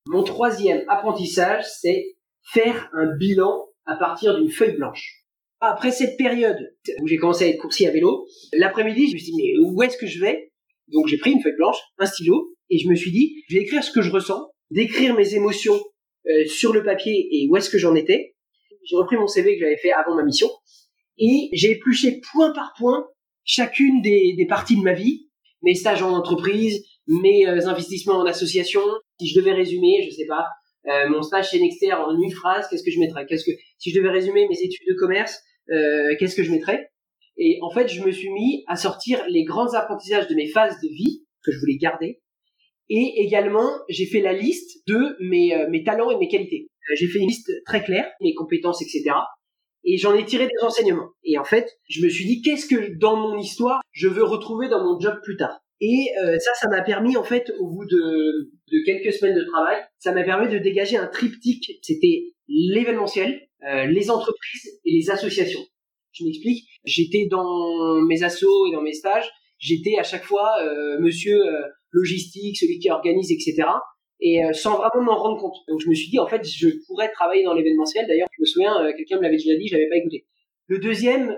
Mon 0.06 0.24
troisième 0.24 0.84
apprentissage 0.88 1.64
c'est 1.80 2.16
faire 2.52 2.90
un 2.92 3.16
bilan 3.16 3.68
à 3.86 3.96
partir 3.96 4.36
d'une 4.36 4.50
feuille 4.50 4.76
blanche. 4.76 5.22
Après 5.60 5.92
cette 5.92 6.16
période 6.16 6.58
où 7.00 7.06
j'ai 7.06 7.18
commencé 7.18 7.44
à 7.44 7.48
être 7.48 7.60
coursier 7.60 7.88
à 7.88 7.92
vélo, 7.92 8.26
l'après-midi, 8.52 9.08
je 9.08 9.14
me 9.14 9.18
suis 9.18 9.32
dit, 9.32 9.36
mais 9.36 9.64
où 9.64 9.80
est-ce 9.82 9.96
que 9.96 10.08
je 10.08 10.20
vais? 10.20 10.50
Donc 10.88 11.06
j'ai 11.06 11.18
pris 11.18 11.30
une 11.30 11.40
feuille 11.40 11.56
blanche, 11.56 11.78
un 11.98 12.06
stylo, 12.06 12.52
et 12.68 12.78
je 12.78 12.88
me 12.88 12.96
suis 12.96 13.12
dit, 13.12 13.44
je 13.48 13.56
vais 13.56 13.62
écrire 13.62 13.84
ce 13.84 13.92
que 13.92 14.02
je 14.02 14.10
ressens, 14.10 14.50
décrire 14.70 15.14
mes 15.14 15.34
émotions 15.34 15.80
euh, 16.26 16.46
sur 16.46 16.72
le 16.72 16.82
papier 16.82 17.28
et 17.30 17.48
où 17.48 17.56
est-ce 17.56 17.70
que 17.70 17.78
j'en 17.78 17.94
étais. 17.94 18.34
J'ai 18.84 18.96
repris 18.96 19.16
mon 19.16 19.28
CV 19.28 19.54
que 19.54 19.60
j'avais 19.60 19.76
fait 19.76 19.92
avant 19.92 20.16
ma 20.16 20.24
mission, 20.24 20.48
et 21.18 21.48
j'ai 21.52 21.72
épluché 21.72 22.20
point 22.32 22.52
par 22.52 22.72
point 22.76 23.06
chacune 23.44 24.02
des, 24.02 24.34
des 24.36 24.46
parties 24.46 24.76
de 24.76 24.82
ma 24.82 24.94
vie, 24.94 25.28
mes 25.62 25.74
stages 25.74 26.02
en 26.02 26.10
entreprise, 26.10 26.84
mes 27.06 27.46
euh, 27.46 27.68
investissements 27.68 28.16
en 28.16 28.26
association. 28.26 28.82
Si 29.22 29.28
je 29.28 29.38
devais 29.38 29.52
résumer, 29.52 30.02
je 30.04 30.10
sais 30.10 30.26
pas, 30.26 30.46
euh, 30.88 31.08
mon 31.08 31.22
stage 31.22 31.50
chez 31.50 31.60
Nexter 31.60 31.92
en 31.92 32.20
une 32.20 32.32
phrase, 32.32 32.66
qu'est-ce 32.68 32.82
que 32.82 32.90
je 32.90 32.98
mettrais? 32.98 33.24
Qu'est-ce 33.24 33.44
que 33.44 33.52
si 33.78 33.92
je 33.92 33.98
devais 34.00 34.10
résumer 34.10 34.48
mes 34.48 34.60
études 34.60 34.84
de 34.88 34.94
commerce, 34.94 35.40
euh, 35.70 36.16
qu'est-ce 36.18 36.34
que 36.34 36.42
je 36.42 36.50
mettrais? 36.50 36.90
Et 37.36 37.60
en 37.62 37.70
fait, 37.70 37.86
je 37.86 38.02
me 38.02 38.10
suis 38.10 38.30
mis 38.30 38.64
à 38.66 38.74
sortir 38.74 39.24
les 39.28 39.44
grands 39.44 39.74
apprentissages 39.74 40.26
de 40.26 40.34
mes 40.34 40.48
phases 40.48 40.74
de 40.82 40.88
vie 40.88 41.24
que 41.44 41.52
je 41.52 41.60
voulais 41.60 41.76
garder. 41.76 42.20
Et 42.88 43.22
également, 43.24 43.70
j'ai 43.88 44.06
fait 44.06 44.20
la 44.20 44.32
liste 44.32 44.82
de 44.88 45.16
mes, 45.20 45.54
euh, 45.54 45.84
talents 45.84 46.10
et 46.10 46.16
mes 46.16 46.26
qualités. 46.26 46.66
J'ai 46.96 47.06
fait 47.06 47.20
une 47.20 47.28
liste 47.28 47.48
très 47.64 47.84
claire, 47.84 48.10
mes 48.20 48.34
compétences, 48.34 48.82
etc. 48.82 49.14
Et 49.84 49.98
j'en 49.98 50.14
ai 50.14 50.24
tiré 50.24 50.46
des 50.46 50.64
enseignements. 50.64 51.10
Et 51.22 51.38
en 51.38 51.44
fait, 51.44 51.70
je 51.88 52.04
me 52.04 52.08
suis 52.08 52.24
dit, 52.24 52.42
qu'est-ce 52.42 52.66
que 52.66 52.98
dans 52.98 53.14
mon 53.14 53.38
histoire, 53.38 53.82
je 53.92 54.08
veux 54.08 54.24
retrouver 54.24 54.68
dans 54.68 54.82
mon 54.82 54.98
job 54.98 55.20
plus 55.22 55.36
tard? 55.36 55.61
Et 55.84 56.10
euh, 56.22 56.38
ça, 56.38 56.52
ça 56.54 56.68
m'a 56.68 56.80
permis 56.80 57.16
en 57.16 57.24
fait, 57.24 57.52
au 57.58 57.66
bout 57.66 57.84
de, 57.84 58.52
de 58.70 58.84
quelques 58.86 59.12
semaines 59.12 59.34
de 59.34 59.42
travail, 59.42 59.82
ça 59.98 60.12
m'a 60.12 60.22
permis 60.22 60.48
de 60.48 60.58
dégager 60.58 60.96
un 60.96 61.08
triptyque. 61.08 61.72
C'était 61.82 62.34
l'événementiel, 62.46 63.48
euh, 63.68 63.86
les 63.86 64.08
entreprises 64.08 64.78
et 64.84 64.92
les 64.92 65.10
associations. 65.10 65.60
Je 66.12 66.24
m'explique. 66.24 66.68
J'étais 66.84 67.26
dans 67.28 68.00
mes 68.06 68.22
assos 68.22 68.68
et 68.68 68.72
dans 68.72 68.80
mes 68.80 68.92
stages, 68.92 69.28
j'étais 69.58 69.98
à 69.98 70.04
chaque 70.04 70.22
fois 70.22 70.52
euh, 70.62 71.00
monsieur 71.00 71.42
logistique, 71.90 72.58
celui 72.58 72.78
qui 72.78 72.88
organise, 72.88 73.32
etc. 73.32 73.64
Et 74.20 74.40
sans 74.52 74.76
vraiment 74.76 75.02
m'en 75.02 75.18
rendre 75.18 75.40
compte. 75.40 75.56
Donc 75.66 75.80
je 75.80 75.88
me 75.88 75.94
suis 75.94 76.10
dit 76.10 76.20
en 76.20 76.28
fait, 76.28 76.44
je 76.44 76.68
pourrais 76.86 77.10
travailler 77.10 77.42
dans 77.42 77.54
l'événementiel. 77.54 78.06
D'ailleurs, 78.06 78.28
je 78.36 78.42
me 78.42 78.46
souviens, 78.46 78.92
quelqu'un 78.96 79.16
me 79.16 79.22
l'avait 79.22 79.36
déjà 79.36 79.56
dit, 79.56 79.66
j'avais 79.66 79.88
pas 79.88 79.96
écouté. 79.96 80.26
Le 80.68 80.78
deuxième 80.78 81.36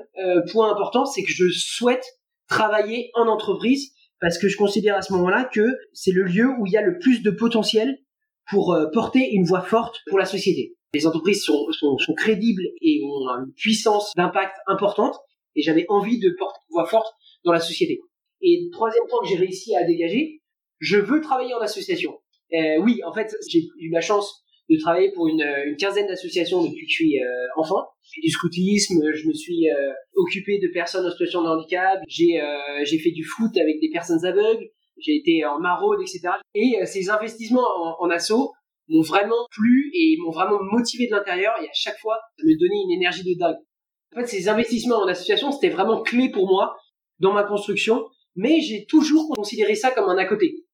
point 0.52 0.70
important, 0.70 1.06
c'est 1.06 1.22
que 1.22 1.30
je 1.30 1.46
souhaite 1.50 2.04
travailler 2.46 3.10
en 3.14 3.26
entreprise 3.26 3.93
parce 4.20 4.38
que 4.38 4.48
je 4.48 4.56
considère 4.56 4.96
à 4.96 5.02
ce 5.02 5.12
moment-là 5.12 5.48
que 5.52 5.66
c'est 5.92 6.12
le 6.12 6.24
lieu 6.24 6.48
où 6.58 6.66
il 6.66 6.72
y 6.72 6.76
a 6.76 6.82
le 6.82 6.98
plus 6.98 7.22
de 7.22 7.30
potentiel 7.30 7.98
pour 8.50 8.72
euh, 8.72 8.86
porter 8.92 9.30
une 9.32 9.44
voix 9.44 9.62
forte 9.62 10.00
pour 10.08 10.18
la 10.18 10.24
société. 10.24 10.76
Les 10.94 11.06
entreprises 11.06 11.42
sont, 11.42 11.66
crédibles 12.16 12.62
et 12.80 13.02
ont 13.04 13.28
une 13.40 13.52
puissance 13.54 14.12
d'impact 14.16 14.56
importante, 14.66 15.16
et 15.56 15.62
j'avais 15.62 15.86
envie 15.88 16.20
de 16.20 16.30
porter 16.38 16.60
une 16.68 16.74
voix 16.74 16.86
forte 16.86 17.12
dans 17.44 17.52
la 17.52 17.60
société. 17.60 18.00
Et 18.42 18.68
troisième 18.72 19.04
point 19.08 19.18
que 19.22 19.28
j'ai 19.28 19.36
réussi 19.36 19.74
à 19.74 19.84
dégager, 19.84 20.40
je 20.78 20.98
veux 20.98 21.20
travailler 21.20 21.54
en 21.54 21.60
association. 21.60 22.20
Euh, 22.52 22.78
oui, 22.80 23.00
en 23.04 23.12
fait, 23.12 23.34
j'ai 23.48 23.66
eu 23.78 23.90
la 23.90 24.00
chance 24.00 24.43
de 24.70 24.78
travailler 24.78 25.12
pour 25.12 25.28
une, 25.28 25.44
une 25.66 25.76
quinzaine 25.76 26.06
d'associations 26.06 26.62
depuis 26.64 26.86
que 26.86 26.90
je 26.90 26.94
suis 26.94 27.22
euh, 27.22 27.26
enfant. 27.56 27.86
J'ai 28.02 28.22
du 28.22 28.30
scoutisme, 28.30 29.00
je 29.14 29.28
me 29.28 29.34
suis 29.34 29.68
euh, 29.68 29.92
occupé 30.14 30.58
de 30.58 30.68
personnes 30.72 31.06
en 31.06 31.10
situation 31.10 31.42
de 31.42 31.48
handicap, 31.48 32.00
j'ai 32.08 32.40
euh, 32.40 32.84
fait 32.84 33.10
du 33.10 33.24
foot 33.24 33.56
avec 33.56 33.80
des 33.80 33.90
personnes 33.90 34.24
aveugles, 34.24 34.68
j'ai 34.98 35.16
été 35.16 35.44
en 35.44 35.58
maraude, 35.58 36.00
etc. 36.00 36.34
Et 36.54 36.76
ces 36.86 37.10
investissements 37.10 37.66
en, 38.00 38.06
en 38.06 38.10
asso 38.10 38.52
m'ont 38.88 39.02
vraiment 39.02 39.46
plu 39.50 39.90
et 39.94 40.16
m'ont 40.22 40.30
vraiment 40.30 40.58
motivé 40.72 41.06
de 41.06 41.12
l'intérieur 41.12 41.54
et 41.62 41.66
à 41.66 41.72
chaque 41.74 41.98
fois, 41.98 42.18
ça 42.38 42.44
me 42.44 42.58
donnait 42.58 42.82
une 42.84 42.92
énergie 42.92 43.24
de 43.24 43.38
dingue. 43.38 43.56
En 44.14 44.20
fait, 44.20 44.26
ces 44.26 44.48
investissements 44.48 44.98
en 44.98 45.08
association, 45.08 45.50
c'était 45.50 45.74
vraiment 45.74 46.02
clé 46.02 46.30
pour 46.30 46.46
moi 46.46 46.76
dans 47.18 47.32
ma 47.32 47.42
construction, 47.42 48.04
mais 48.36 48.60
j'ai 48.60 48.86
toujours 48.86 49.28
considéré 49.34 49.74
ça 49.74 49.90
comme 49.90 50.08
un 50.08 50.18
à 50.18 50.24
côté. 50.24 50.64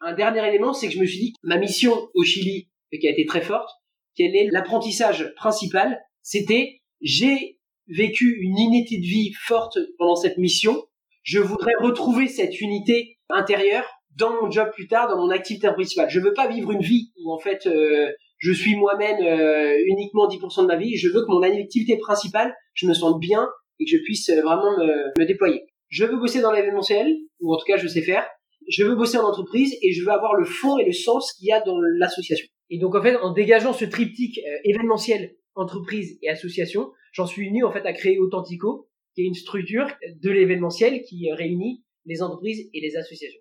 Un 0.00 0.14
dernier 0.14 0.46
élément, 0.46 0.72
c'est 0.72 0.86
que 0.86 0.94
je 0.94 1.00
me 1.00 1.06
suis 1.06 1.18
dit 1.18 1.32
que 1.32 1.38
ma 1.42 1.58
mission 1.58 2.08
au 2.14 2.22
Chili 2.22 2.68
et 2.92 2.98
qui 2.98 3.08
a 3.08 3.10
été 3.10 3.26
très 3.26 3.42
forte, 3.42 3.70
quel 4.16 4.34
est 4.34 4.48
l'apprentissage 4.50 5.32
principal? 5.36 6.00
C'était 6.22 6.80
j'ai 7.00 7.58
vécu 7.86 8.38
une 8.40 8.58
unité 8.58 8.98
de 8.98 9.06
vie 9.06 9.32
forte 9.40 9.78
pendant 9.98 10.16
cette 10.16 10.38
mission. 10.38 10.84
Je 11.22 11.38
voudrais 11.38 11.74
retrouver 11.80 12.28
cette 12.28 12.60
unité 12.60 13.18
intérieure 13.30 13.84
dans 14.16 14.42
mon 14.42 14.50
job 14.50 14.70
plus 14.72 14.88
tard, 14.88 15.08
dans 15.08 15.16
mon 15.16 15.30
activité 15.30 15.68
principale. 15.68 16.10
Je 16.10 16.20
veux 16.20 16.32
pas 16.32 16.48
vivre 16.48 16.72
une 16.72 16.80
vie 16.80 17.12
où 17.22 17.32
en 17.32 17.38
fait 17.38 17.66
euh, 17.66 18.10
je 18.38 18.52
suis 18.52 18.76
moi-même 18.76 19.18
euh, 19.22 19.76
uniquement 19.86 20.28
10% 20.28 20.62
de 20.62 20.66
ma 20.66 20.76
vie. 20.76 20.96
Je 20.96 21.08
veux 21.08 21.22
que 21.22 21.30
mon 21.30 21.42
activité 21.42 21.96
principale, 21.96 22.54
je 22.74 22.86
me 22.86 22.94
sente 22.94 23.20
bien 23.20 23.48
et 23.78 23.84
que 23.84 23.90
je 23.90 24.02
puisse 24.02 24.28
euh, 24.30 24.42
vraiment 24.42 24.76
me, 24.76 25.20
me 25.20 25.26
déployer. 25.26 25.62
Je 25.88 26.04
veux 26.04 26.18
bosser 26.18 26.40
dans 26.40 26.52
l'événementiel, 26.52 27.16
ou 27.40 27.54
en 27.54 27.56
tout 27.56 27.64
cas 27.64 27.76
je 27.76 27.86
sais 27.86 28.02
faire. 28.02 28.26
Je 28.68 28.84
veux 28.84 28.96
bosser 28.96 29.16
en 29.16 29.26
entreprise 29.26 29.74
et 29.80 29.92
je 29.92 30.04
veux 30.04 30.10
avoir 30.10 30.34
le 30.34 30.44
fond 30.44 30.78
et 30.78 30.84
le 30.84 30.92
sens 30.92 31.32
qu'il 31.32 31.46
y 31.46 31.52
a 31.52 31.60
dans 31.60 31.78
l'association. 31.98 32.46
Et 32.70 32.78
donc 32.78 32.94
en 32.94 33.02
fait, 33.02 33.16
en 33.16 33.32
dégageant 33.32 33.72
ce 33.72 33.84
triptyque 33.84 34.38
euh, 34.38 34.58
événementiel, 34.64 35.36
entreprise 35.54 36.18
et 36.22 36.28
association, 36.28 36.92
j'en 37.12 37.26
suis 37.26 37.48
venu 37.48 37.64
en 37.64 37.72
fait 37.72 37.86
à 37.86 37.92
créer 37.92 38.18
Authentico, 38.18 38.88
qui 39.14 39.22
est 39.22 39.26
une 39.26 39.34
structure 39.34 39.86
de 40.22 40.30
l'événementiel 40.30 41.02
qui 41.02 41.30
réunit 41.32 41.84
les 42.04 42.22
entreprises 42.22 42.68
et 42.72 42.80
les 42.80 42.96
associations. 42.96 43.40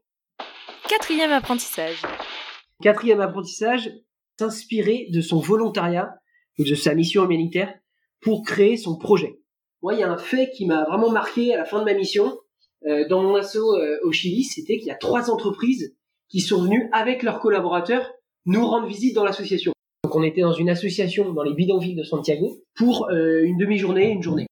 Quatrième 0.90 1.32
apprentissage. 1.32 2.02
Quatrième 2.82 3.22
apprentissage, 3.22 3.92
s'inspirer 4.40 5.08
de 5.12 5.22
son 5.22 5.40
volontariat 5.40 6.16
ou 6.60 6.64
de 6.64 6.76
sa 6.76 6.96
mission 6.96 7.26
humanitaire 7.26 7.74
pour 8.22 8.44
créer 8.44 8.78
son 8.78 8.98
projet. 8.98 9.40
Moi, 9.82 9.94
il 9.94 10.00
y 10.00 10.04
a 10.04 10.12
un 10.12 10.18
fait 10.18 10.50
qui 10.52 10.66
m'a 10.66 10.86
vraiment 10.86 11.12
marqué 11.12 11.54
à 11.54 11.58
la 11.58 11.66
fin 11.66 11.80
de 11.80 11.86
ma 11.86 11.94
mission 11.94 12.38
euh, 12.86 13.08
dans 13.08 13.24
mon 13.24 13.36
assaut 13.36 13.76
euh, 13.76 13.98
au 14.04 14.12
Chili, 14.12 14.44
c'était 14.44 14.78
qu'il 14.78 14.88
y 14.88 14.92
a 14.92 14.96
trois 14.96 15.30
entreprises 15.30 15.96
qui 16.30 16.40
sont 16.40 16.62
venues 16.62 16.90
avec 16.94 17.24
leurs 17.24 17.40
collaborateurs 17.40 18.12
nous 18.48 18.66
rendre 18.66 18.88
visite 18.88 19.14
dans 19.14 19.24
l'association. 19.24 19.74
Donc 20.04 20.16
on 20.16 20.24
était 20.24 20.42
dans 20.42 20.54
une 20.54 20.70
association 20.70 21.34
dans 21.34 21.44
les 21.44 21.54
bidonvilles 21.54 21.96
de 21.96 22.04
Santiago 22.04 22.64
pour 22.76 23.10
euh, 23.10 23.44
une 23.44 23.58
demi-journée, 23.58 24.10
une 24.10 24.24
journée. 24.24 24.48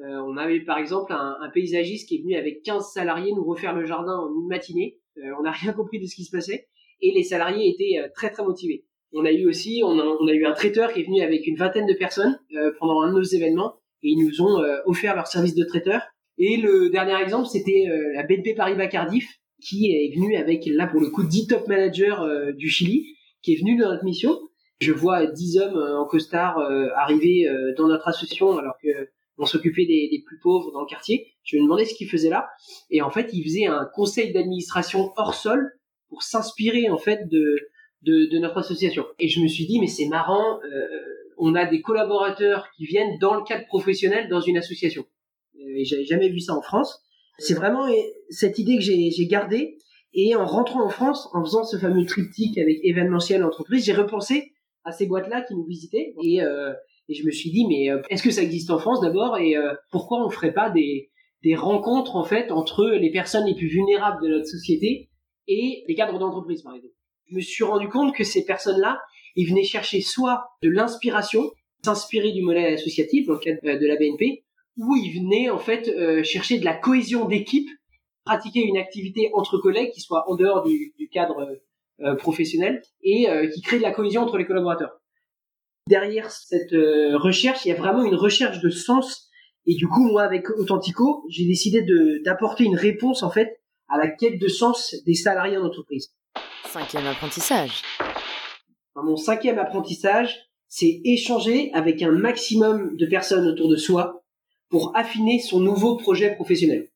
Euh, 0.00 0.20
on 0.26 0.36
avait 0.36 0.60
par 0.60 0.78
exemple 0.78 1.12
un, 1.12 1.48
paysagiste 1.52 2.08
qui 2.08 2.16
est 2.16 2.22
venu 2.22 2.34
avec 2.34 2.62
15 2.62 2.92
salariés 2.92 3.32
nous 3.32 3.44
refaire 3.44 3.74
le 3.74 3.84
jardin 3.86 4.16
en 4.16 4.28
une 4.28 4.48
matinée. 4.48 4.98
Euh, 5.18 5.30
on 5.38 5.42
n'a 5.42 5.52
rien 5.52 5.72
compris 5.72 6.00
de 6.00 6.06
ce 6.06 6.16
qui 6.16 6.24
se 6.24 6.30
passait 6.30 6.68
et 7.00 7.12
les 7.12 7.22
salariés 7.22 7.68
étaient 7.68 8.00
euh, 8.00 8.08
très 8.14 8.30
très 8.30 8.42
motivés. 8.42 8.84
On 9.12 9.24
a 9.24 9.30
eu 9.30 9.46
aussi, 9.46 9.82
on 9.84 9.98
a, 9.98 10.32
eu 10.32 10.44
un 10.44 10.52
traiteur 10.52 10.92
qui 10.92 11.00
est 11.00 11.04
venu 11.04 11.20
avec 11.20 11.46
une 11.46 11.56
vingtaine 11.56 11.86
de 11.86 11.94
personnes 11.94 12.36
pendant 12.80 13.02
un 13.02 13.12
de 13.12 13.18
nos 13.18 13.22
événements 13.22 13.76
et 14.02 14.08
ils 14.08 14.26
nous 14.26 14.42
ont 14.42 14.60
offert 14.86 15.14
leur 15.14 15.28
service 15.28 15.54
de 15.54 15.62
traiteur. 15.62 16.02
Et 16.36 16.56
le 16.56 16.90
dernier 16.90 17.22
exemple, 17.22 17.46
c'était 17.46 17.86
la 18.12 18.24
BNP 18.24 18.54
Paribas 18.54 18.88
Cardiff 18.88 19.38
qui 19.60 19.92
est 19.92 20.12
venu 20.16 20.34
avec 20.34 20.66
là 20.66 20.88
pour 20.88 21.00
le 21.00 21.10
coup 21.10 21.22
10 21.22 21.46
top 21.46 21.68
managers 21.68 22.16
du 22.56 22.68
Chili 22.68 23.14
qui 23.44 23.52
est 23.52 23.60
venu 23.60 23.76
dans 23.76 23.90
notre 23.90 24.04
mission. 24.04 24.40
Je 24.80 24.92
vois 24.92 25.26
dix 25.26 25.58
hommes 25.58 25.76
euh, 25.76 25.98
en 25.98 26.06
costard 26.06 26.58
euh, 26.58 26.88
arriver 26.96 27.46
euh, 27.46 27.74
dans 27.76 27.86
notre 27.86 28.08
association 28.08 28.58
alors 28.58 28.74
que 28.82 28.88
on 29.36 29.46
s'occupait 29.46 29.84
des, 29.84 30.22
plus 30.24 30.38
pauvres 30.38 30.70
dans 30.72 30.80
le 30.80 30.86
quartier. 30.86 31.26
Je 31.42 31.56
me 31.56 31.62
demandais 31.62 31.84
ce 31.84 31.94
qu'ils 31.94 32.08
faisaient 32.08 32.30
là. 32.30 32.48
Et 32.90 33.02
en 33.02 33.10
fait, 33.10 33.30
ils 33.32 33.42
faisaient 33.42 33.66
un 33.66 33.84
conseil 33.92 34.32
d'administration 34.32 35.12
hors 35.16 35.34
sol 35.34 35.72
pour 36.08 36.22
s'inspirer 36.22 36.88
en 36.88 36.98
fait 36.98 37.28
de, 37.28 37.58
de, 38.02 38.26
de, 38.26 38.38
notre 38.38 38.58
association. 38.58 39.04
Et 39.18 39.26
je 39.26 39.40
me 39.40 39.48
suis 39.48 39.66
dit, 39.66 39.80
mais 39.80 39.88
c'est 39.88 40.06
marrant, 40.06 40.60
euh, 40.62 40.86
on 41.36 41.56
a 41.56 41.66
des 41.66 41.80
collaborateurs 41.80 42.68
qui 42.76 42.86
viennent 42.86 43.18
dans 43.18 43.34
le 43.34 43.42
cadre 43.42 43.66
professionnel 43.66 44.28
dans 44.28 44.40
une 44.40 44.56
association. 44.56 45.04
Et 45.58 45.84
j'avais 45.84 46.04
jamais 46.04 46.28
vu 46.28 46.38
ça 46.38 46.54
en 46.54 46.62
France. 46.62 47.00
C'est 47.38 47.54
vraiment 47.54 47.88
cette 48.30 48.60
idée 48.60 48.76
que 48.76 48.82
j'ai 48.82 49.26
gardée 49.26 49.78
et 50.14 50.36
en 50.36 50.46
rentrant 50.46 50.84
en 50.84 50.88
France, 50.88 51.28
en 51.32 51.44
faisant 51.44 51.64
ce 51.64 51.76
fameux 51.76 52.06
triptyque 52.06 52.56
avec 52.58 52.78
événementiel 52.84 53.44
entreprise, 53.44 53.84
j'ai 53.84 53.92
repensé 53.92 54.52
à 54.84 54.92
ces 54.92 55.06
boîtes-là 55.06 55.42
qui 55.42 55.54
nous 55.54 55.64
visitaient 55.64 56.14
et, 56.22 56.40
euh, 56.42 56.72
et 57.08 57.14
je 57.14 57.26
me 57.26 57.32
suis 57.32 57.50
dit 57.50 57.66
mais 57.66 57.90
euh, 57.90 58.00
est-ce 58.10 58.22
que 58.22 58.30
ça 58.30 58.42
existe 58.42 58.70
en 58.70 58.78
France 58.78 59.00
d'abord 59.00 59.36
et 59.38 59.56
euh, 59.56 59.74
pourquoi 59.90 60.24
on 60.24 60.30
ferait 60.30 60.54
pas 60.54 60.70
des, 60.70 61.10
des 61.42 61.56
rencontres 61.56 62.16
en 62.16 62.24
fait 62.24 62.52
entre 62.52 62.86
les 62.86 63.10
personnes 63.10 63.46
les 63.46 63.56
plus 63.56 63.66
vulnérables 63.66 64.22
de 64.22 64.28
notre 64.28 64.46
société 64.46 65.10
et 65.48 65.84
les 65.88 65.94
cadres 65.94 66.18
d'entreprise 66.18 66.62
par 66.62 66.74
exemple? 66.76 66.94
Je 67.30 67.36
me 67.36 67.40
suis 67.40 67.64
rendu 67.64 67.88
compte 67.88 68.14
que 68.14 68.22
ces 68.22 68.44
personnes-là, 68.44 69.00
ils 69.34 69.48
venaient 69.48 69.64
chercher 69.64 70.00
soit 70.00 70.44
de 70.62 70.70
l'inspiration, 70.70 71.50
s'inspirer 71.82 72.32
du 72.32 72.42
modèle 72.42 72.74
associatif 72.74 73.26
dans 73.26 73.34
de 73.34 73.86
la 73.86 73.96
BNP, 73.96 74.44
ou 74.76 74.94
ils 74.96 75.18
venaient 75.18 75.48
en 75.48 75.58
fait 75.58 75.90
chercher 76.22 76.58
de 76.58 76.64
la 76.66 76.74
cohésion 76.74 77.24
d'équipe 77.26 77.68
pratiquer 78.24 78.60
une 78.60 78.76
activité 78.76 79.30
entre 79.34 79.58
collègues 79.58 79.92
qui 79.92 80.00
soit 80.00 80.30
en 80.30 80.36
dehors 80.36 80.64
du, 80.64 80.94
du 80.98 81.08
cadre 81.08 81.60
euh, 82.00 82.16
professionnel 82.16 82.82
et 83.02 83.30
euh, 83.30 83.48
qui 83.48 83.60
crée 83.60 83.78
de 83.78 83.82
la 83.82 83.92
cohésion 83.92 84.22
entre 84.22 84.36
les 84.36 84.46
collaborateurs. 84.46 85.00
Derrière 85.86 86.30
cette 86.30 86.72
euh, 86.72 87.16
recherche, 87.16 87.64
il 87.64 87.68
y 87.68 87.72
a 87.72 87.76
vraiment 87.76 88.04
une 88.04 88.14
recherche 88.16 88.60
de 88.60 88.70
sens 88.70 89.30
et 89.66 89.74
du 89.76 89.86
coup, 89.86 90.02
moi, 90.02 90.22
avec 90.22 90.50
Authentico, 90.50 91.24
j'ai 91.28 91.46
décidé 91.46 91.82
de 91.82 92.22
d'apporter 92.24 92.64
une 92.64 92.76
réponse 92.76 93.22
en 93.22 93.30
fait 93.30 93.60
à 93.88 93.96
la 93.96 94.08
quête 94.08 94.40
de 94.40 94.48
sens 94.48 94.94
des 95.06 95.14
salariés 95.14 95.56
en 95.56 95.64
entreprise. 95.64 96.12
Cinquième 96.64 97.06
apprentissage. 97.06 97.82
Mon 98.96 99.16
cinquième 99.16 99.58
apprentissage, 99.58 100.48
c'est 100.68 101.00
échanger 101.04 101.70
avec 101.74 102.02
un 102.02 102.10
maximum 102.10 102.96
de 102.96 103.06
personnes 103.06 103.46
autour 103.46 103.68
de 103.68 103.76
soi 103.76 104.24
pour 104.68 104.96
affiner 104.96 105.38
son 105.38 105.60
nouveau 105.60 105.96
projet 105.96 106.34
professionnel. 106.34 106.88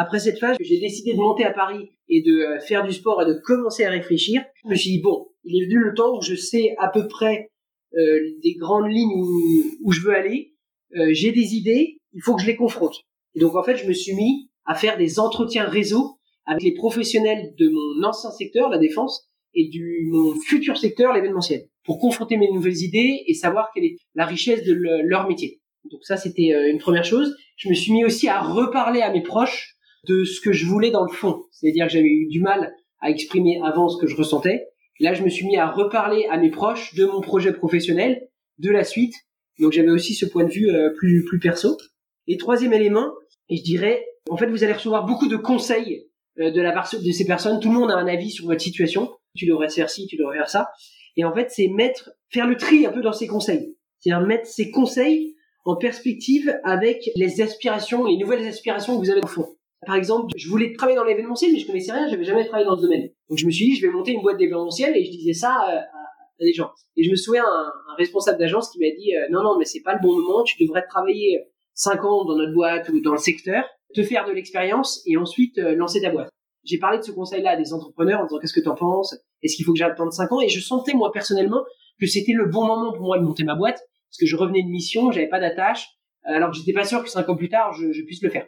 Après 0.00 0.20
cette 0.20 0.38
phase, 0.38 0.56
j'ai 0.60 0.78
décidé 0.78 1.12
de 1.14 1.18
monter 1.18 1.44
à 1.44 1.52
Paris 1.52 1.90
et 2.08 2.22
de 2.22 2.36
euh, 2.38 2.60
faire 2.60 2.86
du 2.86 2.92
sport 2.92 3.20
et 3.20 3.26
de 3.26 3.34
commencer 3.44 3.84
à 3.84 3.90
réfléchir. 3.90 4.44
Je 4.64 4.68
me 4.70 4.76
suis 4.76 4.90
dit, 4.90 5.00
bon, 5.00 5.26
il 5.42 5.60
est 5.60 5.66
venu 5.66 5.80
le 5.80 5.92
temps 5.92 6.16
où 6.16 6.22
je 6.22 6.36
sais 6.36 6.76
à 6.78 6.88
peu 6.88 7.08
près 7.08 7.50
euh, 7.96 8.20
des 8.44 8.54
grandes 8.54 8.88
lignes 8.88 9.12
où, 9.16 9.64
où 9.82 9.90
je 9.90 10.00
veux 10.02 10.14
aller. 10.14 10.54
Euh, 10.96 11.08
j'ai 11.10 11.32
des 11.32 11.56
idées, 11.56 11.98
il 12.12 12.22
faut 12.22 12.36
que 12.36 12.42
je 12.42 12.46
les 12.46 12.54
confronte. 12.54 12.94
Et 13.34 13.40
donc 13.40 13.56
en 13.56 13.64
fait, 13.64 13.76
je 13.76 13.88
me 13.88 13.92
suis 13.92 14.14
mis 14.14 14.48
à 14.66 14.76
faire 14.76 14.96
des 14.98 15.18
entretiens 15.18 15.64
réseau 15.64 16.18
avec 16.46 16.62
les 16.62 16.74
professionnels 16.74 17.52
de 17.58 17.68
mon 17.68 18.08
ancien 18.08 18.30
secteur, 18.30 18.70
la 18.70 18.78
défense, 18.78 19.28
et 19.54 19.68
du 19.68 20.06
mon 20.12 20.34
futur 20.36 20.76
secteur, 20.76 21.12
l'événementiel, 21.12 21.62
pour 21.84 21.98
confronter 21.98 22.36
mes 22.36 22.52
nouvelles 22.52 22.82
idées 22.84 23.24
et 23.26 23.34
savoir 23.34 23.70
quelle 23.74 23.84
est 23.84 23.96
la 24.14 24.26
richesse 24.26 24.62
de 24.64 24.74
le- 24.74 25.02
leur 25.02 25.26
métier. 25.26 25.60
Donc 25.90 26.04
ça, 26.04 26.16
c'était 26.16 26.54
euh, 26.54 26.70
une 26.70 26.78
première 26.78 27.04
chose. 27.04 27.34
Je 27.56 27.68
me 27.68 27.74
suis 27.74 27.92
mis 27.92 28.04
aussi 28.04 28.28
à 28.28 28.40
reparler 28.40 29.00
à 29.00 29.10
mes 29.12 29.22
proches 29.22 29.74
de 30.08 30.24
ce 30.24 30.40
que 30.40 30.52
je 30.52 30.66
voulais 30.66 30.90
dans 30.90 31.04
le 31.04 31.12
fond. 31.12 31.44
C'est-à-dire 31.50 31.86
que 31.86 31.92
j'avais 31.92 32.08
eu 32.08 32.26
du 32.28 32.40
mal 32.40 32.72
à 33.00 33.10
exprimer 33.10 33.60
avant 33.64 33.88
ce 33.88 34.00
que 34.00 34.06
je 34.06 34.16
ressentais. 34.16 34.66
Là, 35.00 35.14
je 35.14 35.22
me 35.22 35.28
suis 35.28 35.46
mis 35.46 35.56
à 35.56 35.70
reparler 35.70 36.26
à 36.30 36.38
mes 36.38 36.50
proches 36.50 36.94
de 36.94 37.04
mon 37.04 37.20
projet 37.20 37.52
professionnel, 37.52 38.28
de 38.58 38.70
la 38.70 38.84
suite. 38.84 39.14
Donc 39.60 39.72
j'avais 39.72 39.90
aussi 39.90 40.14
ce 40.14 40.26
point 40.26 40.44
de 40.44 40.50
vue 40.50 40.70
euh, 40.70 40.90
plus 40.96 41.24
plus 41.24 41.38
perso. 41.38 41.76
Et 42.26 42.36
troisième 42.36 42.72
élément, 42.72 43.12
et 43.48 43.56
je 43.56 43.62
dirais, 43.62 44.04
en 44.28 44.36
fait, 44.36 44.46
vous 44.46 44.64
allez 44.64 44.72
recevoir 44.72 45.06
beaucoup 45.06 45.28
de 45.28 45.36
conseils 45.36 46.06
euh, 46.40 46.50
de 46.50 46.60
la 46.60 46.72
part 46.72 46.90
de 46.92 47.12
ces 47.12 47.24
personnes. 47.24 47.60
Tout 47.60 47.68
le 47.68 47.78
monde 47.78 47.90
a 47.90 47.96
un 47.96 48.06
avis 48.06 48.30
sur 48.30 48.46
votre 48.46 48.60
situation. 48.60 49.10
Tu 49.36 49.46
devrais 49.46 49.68
faire 49.68 49.90
ci, 49.90 50.06
tu 50.06 50.16
devrais 50.16 50.36
faire 50.38 50.48
ça. 50.48 50.68
Et 51.16 51.24
en 51.24 51.34
fait, 51.34 51.48
c'est 51.50 51.68
mettre, 51.68 52.10
faire 52.30 52.46
le 52.46 52.56
tri 52.56 52.86
un 52.86 52.92
peu 52.92 53.02
dans 53.02 53.12
ces 53.12 53.26
conseils. 53.26 53.76
C'est-à-dire 53.98 54.26
mettre 54.26 54.46
ces 54.46 54.70
conseils 54.70 55.34
en 55.64 55.76
perspective 55.76 56.56
avec 56.64 57.10
les 57.16 57.40
aspirations, 57.40 58.06
les 58.06 58.16
nouvelles 58.16 58.46
aspirations 58.46 58.94
que 58.98 59.04
vous 59.04 59.10
avez 59.10 59.22
au 59.22 59.26
fond. 59.26 59.57
Par 59.86 59.94
exemple, 59.94 60.32
je 60.36 60.48
voulais 60.48 60.72
travailler 60.72 60.96
dans 60.96 61.04
l'événementiel, 61.04 61.52
mais 61.52 61.58
je 61.58 61.66
connaissais 61.66 61.92
rien, 61.92 62.08
j'avais 62.08 62.24
jamais 62.24 62.44
travaillé 62.44 62.66
dans 62.66 62.76
ce 62.76 62.82
domaine. 62.82 63.08
Donc 63.28 63.38
je 63.38 63.46
me 63.46 63.50
suis 63.50 63.66
dit, 63.66 63.76
je 63.76 63.86
vais 63.86 63.92
monter 63.92 64.12
une 64.12 64.22
boîte 64.22 64.36
d'événementiel 64.36 64.96
et 64.96 65.04
je 65.04 65.10
disais 65.10 65.34
ça 65.34 65.56
euh, 65.70 65.78
à, 65.78 66.44
des 66.44 66.52
gens. 66.52 66.70
Et 66.96 67.04
je 67.04 67.10
me 67.10 67.16
souviens 67.16 67.44
un, 67.44 67.72
un 67.92 67.94
responsable 67.96 68.38
d'agence 68.38 68.70
qui 68.70 68.80
m'a 68.80 68.90
dit, 68.96 69.14
euh, 69.14 69.28
non, 69.30 69.42
non, 69.42 69.56
mais 69.58 69.64
c'est 69.64 69.82
pas 69.82 69.94
le 69.94 70.00
bon 70.02 70.18
moment, 70.18 70.42
tu 70.42 70.62
devrais 70.62 70.84
travailler 70.88 71.44
5 71.74 72.04
ans 72.04 72.24
dans 72.24 72.36
notre 72.36 72.52
boîte 72.52 72.88
ou 72.88 73.00
dans 73.00 73.12
le 73.12 73.18
secteur, 73.18 73.64
te 73.94 74.02
faire 74.02 74.26
de 74.26 74.32
l'expérience 74.32 75.00
et 75.06 75.16
ensuite 75.16 75.58
euh, 75.58 75.76
lancer 75.76 76.00
ta 76.00 76.10
boîte. 76.10 76.28
J'ai 76.64 76.78
parlé 76.78 76.98
de 76.98 77.04
ce 77.04 77.12
conseil-là 77.12 77.50
à 77.50 77.56
des 77.56 77.72
entrepreneurs 77.72 78.20
en 78.20 78.24
disant 78.24 78.38
qu'est-ce 78.40 78.52
que 78.52 78.64
t'en 78.64 78.74
penses? 78.74 79.14
Est-ce 79.42 79.54
qu'il 79.56 79.64
faut 79.64 79.72
que 79.72 79.78
j'attende 79.78 80.12
5 80.12 80.32
ans? 80.32 80.40
Et 80.40 80.48
je 80.48 80.60
sentais 80.60 80.92
moi 80.92 81.12
personnellement 81.12 81.62
que 82.00 82.06
c'était 82.06 82.32
le 82.32 82.46
bon 82.46 82.66
moment 82.66 82.92
pour 82.92 83.06
moi 83.06 83.18
de 83.18 83.24
monter 83.24 83.44
ma 83.44 83.54
boîte 83.54 83.78
parce 84.10 84.18
que 84.18 84.26
je 84.26 84.36
revenais 84.36 84.62
de 84.62 84.68
mission, 84.68 85.12
j'avais 85.12 85.28
pas 85.28 85.40
d'attache, 85.40 85.86
alors 86.24 86.50
que 86.50 86.56
j'étais 86.56 86.72
pas 86.72 86.84
sûr 86.84 87.02
que 87.02 87.08
5 87.08 87.28
ans 87.28 87.36
plus 87.36 87.48
tard 87.48 87.72
je, 87.72 87.92
je 87.92 88.02
puisse 88.02 88.22
le 88.22 88.30
faire. 88.30 88.46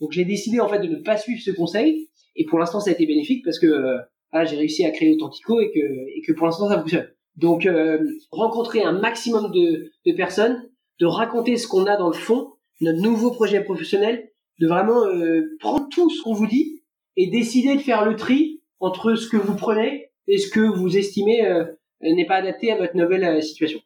Donc 0.00 0.12
j'ai 0.12 0.24
décidé 0.24 0.60
en 0.60 0.68
fait 0.68 0.80
de 0.80 0.88
ne 0.88 0.96
pas 0.96 1.16
suivre 1.16 1.40
ce 1.42 1.50
conseil 1.50 2.08
et 2.36 2.44
pour 2.46 2.58
l'instant 2.58 2.80
ça 2.80 2.90
a 2.90 2.92
été 2.92 3.06
bénéfique 3.06 3.44
parce 3.44 3.58
que 3.58 3.66
euh, 3.66 3.98
voilà, 4.32 4.46
j'ai 4.46 4.56
réussi 4.56 4.84
à 4.84 4.90
créer 4.90 5.12
Authentico 5.14 5.60
et 5.60 5.70
que 5.70 5.78
et 5.78 6.22
que 6.26 6.32
pour 6.32 6.46
l'instant 6.46 6.68
ça 6.68 6.78
fonctionne. 6.78 7.08
Donc 7.36 7.66
euh, 7.66 7.98
rencontrer 8.30 8.82
un 8.82 8.92
maximum 8.92 9.50
de, 9.52 9.90
de 10.06 10.12
personnes, 10.12 10.68
de 11.00 11.06
raconter 11.06 11.56
ce 11.56 11.66
qu'on 11.66 11.86
a 11.86 11.96
dans 11.96 12.08
le 12.08 12.14
fond, 12.14 12.52
notre 12.80 13.00
nouveau 13.00 13.30
projet 13.30 13.62
professionnel, 13.62 14.30
de 14.60 14.66
vraiment 14.68 15.06
euh, 15.06 15.56
prendre 15.58 15.88
tout 15.88 16.10
ce 16.10 16.22
qu'on 16.22 16.34
vous 16.34 16.46
dit 16.46 16.82
et 17.16 17.28
décider 17.28 17.74
de 17.76 17.80
faire 17.80 18.04
le 18.04 18.16
tri 18.16 18.62
entre 18.78 19.14
ce 19.14 19.28
que 19.28 19.36
vous 19.36 19.54
prenez 19.54 20.10
et 20.28 20.38
ce 20.38 20.50
que 20.50 20.60
vous 20.60 20.96
estimez 20.96 21.46
euh, 21.46 21.64
n'est 22.02 22.26
pas 22.26 22.36
adapté 22.36 22.70
à 22.70 22.76
votre 22.76 22.96
nouvelle 22.96 23.24
euh, 23.24 23.40
situation. 23.40 23.80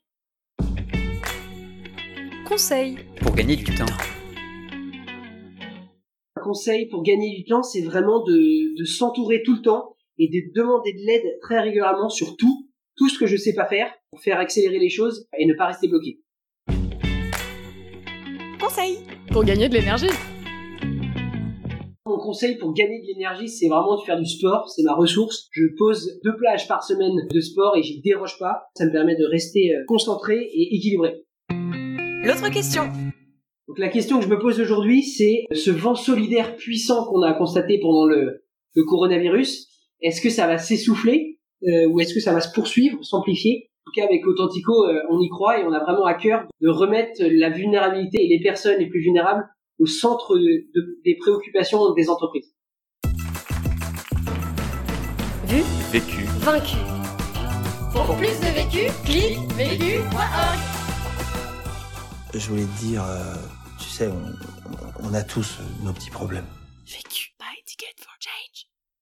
Conseil. 2.47 2.99
Pour 3.21 3.35
gagner 3.35 3.57
du 3.57 3.65
temps. 3.65 3.87
Conseil 6.45 6.89
pour 6.91 7.03
gagner 7.03 7.35
du 7.35 7.45
temps, 7.47 7.63
c'est 7.63 7.81
vraiment 7.81 8.23
de, 8.23 8.79
de 8.79 8.85
s'entourer 8.85 9.43
tout 9.43 9.55
le 9.55 9.63
temps 9.63 9.97
et 10.19 10.29
de 10.29 10.53
demander 10.55 10.93
de 10.93 10.99
l'aide 10.99 11.39
très 11.41 11.59
régulièrement 11.59 12.11
sur 12.11 12.37
tout, 12.37 12.69
tout 12.97 13.09
ce 13.09 13.19
que 13.19 13.27
je 13.27 13.39
sais 13.39 13.55
pas 13.55 13.65
faire 13.65 13.91
pour 14.11 14.21
faire 14.21 14.39
accélérer 14.39 14.79
les 14.79 14.91
choses 14.91 15.27
et 15.39 15.47
ne 15.47 15.55
pas 15.55 15.69
rester 15.69 15.89
bloqué. 15.89 16.21
Conseil. 18.61 18.99
Pour 19.33 19.43
gagner 19.45 19.71
de 19.71 19.75
l'énergie. 19.75 20.11
Mon 22.05 22.19
conseil 22.19 22.59
pour 22.59 22.75
gagner 22.75 23.01
de 23.01 23.07
l'énergie, 23.07 23.49
c'est 23.49 23.69
vraiment 23.69 23.97
de 23.97 24.03
faire 24.05 24.19
du 24.19 24.27
sport, 24.27 24.69
c'est 24.69 24.83
ma 24.83 24.95
ressource. 24.95 25.49
Je 25.51 25.65
pose 25.79 26.21
deux 26.25 26.37
plages 26.37 26.69
par 26.69 26.85
semaine 26.85 27.27
de 27.27 27.41
sport 27.41 27.75
et 27.79 27.83
j'y 27.83 28.03
déroge 28.03 28.39
pas. 28.39 28.65
Ça 28.77 28.85
me 28.85 28.93
permet 28.93 29.17
de 29.17 29.25
rester 29.25 29.75
euh, 29.75 29.83
concentré 29.89 30.43
et 30.43 30.77
équilibré. 30.77 31.25
L'autre 31.49 32.51
question. 32.53 32.83
Donc 33.69 33.79
la 33.79 33.89
question 33.89 34.19
que 34.19 34.25
je 34.25 34.29
me 34.29 34.39
pose 34.39 34.61
aujourd'hui, 34.61 35.03
c'est 35.03 35.45
ce 35.53 35.71
vent 35.71 35.95
solidaire 35.95 36.57
puissant 36.57 37.07
qu'on 37.07 37.23
a 37.23 37.33
constaté 37.33 37.79
pendant 37.81 38.05
le, 38.07 38.45
le 38.75 38.85
coronavirus. 38.85 39.69
Est-ce 40.03 40.21
que 40.21 40.29
ça 40.29 40.47
va 40.47 40.59
s'essouffler 40.59 41.39
euh, 41.67 41.87
ou 41.89 41.99
est-ce 42.01 42.13
que 42.13 42.21
ça 42.21 42.33
va 42.35 42.41
se 42.41 42.53
poursuivre, 42.53 43.03
s'amplifier? 43.03 43.71
En 43.87 43.91
tout 43.91 44.01
cas, 44.01 44.05
avec 44.07 44.27
Authentico, 44.27 44.85
euh, 44.87 45.01
on 45.11 45.19
y 45.21 45.29
croit 45.31 45.61
et 45.61 45.65
on 45.65 45.73
a 45.73 45.83
vraiment 45.83 46.05
à 46.05 46.13
cœur 46.15 46.47
de 46.61 46.69
remettre 46.69 47.23
la 47.23 47.49
vulnérabilité 47.49 48.23
et 48.23 48.29
les 48.29 48.43
personnes 48.43 48.79
les 48.79 48.87
plus 48.89 49.01
vulnérables 49.01 49.45
au 49.79 49.87
centre 49.87 50.37
de- 50.37 50.67
de- 50.75 50.99
des 51.05 51.17
préoccupations 51.17 51.93
des 51.95 52.11
entreprises. 52.11 52.55
Vu. 55.47 55.63
Vécu. 55.91 56.25
Vaincu. 56.41 56.77
Pour 57.93 58.15
plus 58.17 58.39
de 58.41 58.53
vécu, 58.55 58.93
clique 59.05 59.39
vécu.org. 59.57 60.59
Je 62.35 62.49
voulais 62.51 62.63
te 62.65 62.85
dire, 62.85 63.03
euh, 63.05 63.35
sais, 63.95 64.09
on, 64.09 65.07
on, 65.09 65.15
a 65.15 65.23
tous 65.23 65.59
nos 65.85 65.93
petits 65.93 66.11
problèmes. 66.11 66.47
Vécu 66.85 67.33
by 67.39 67.63
Ticket 67.65 67.95
for 68.01 68.13
Jane. 68.19 68.54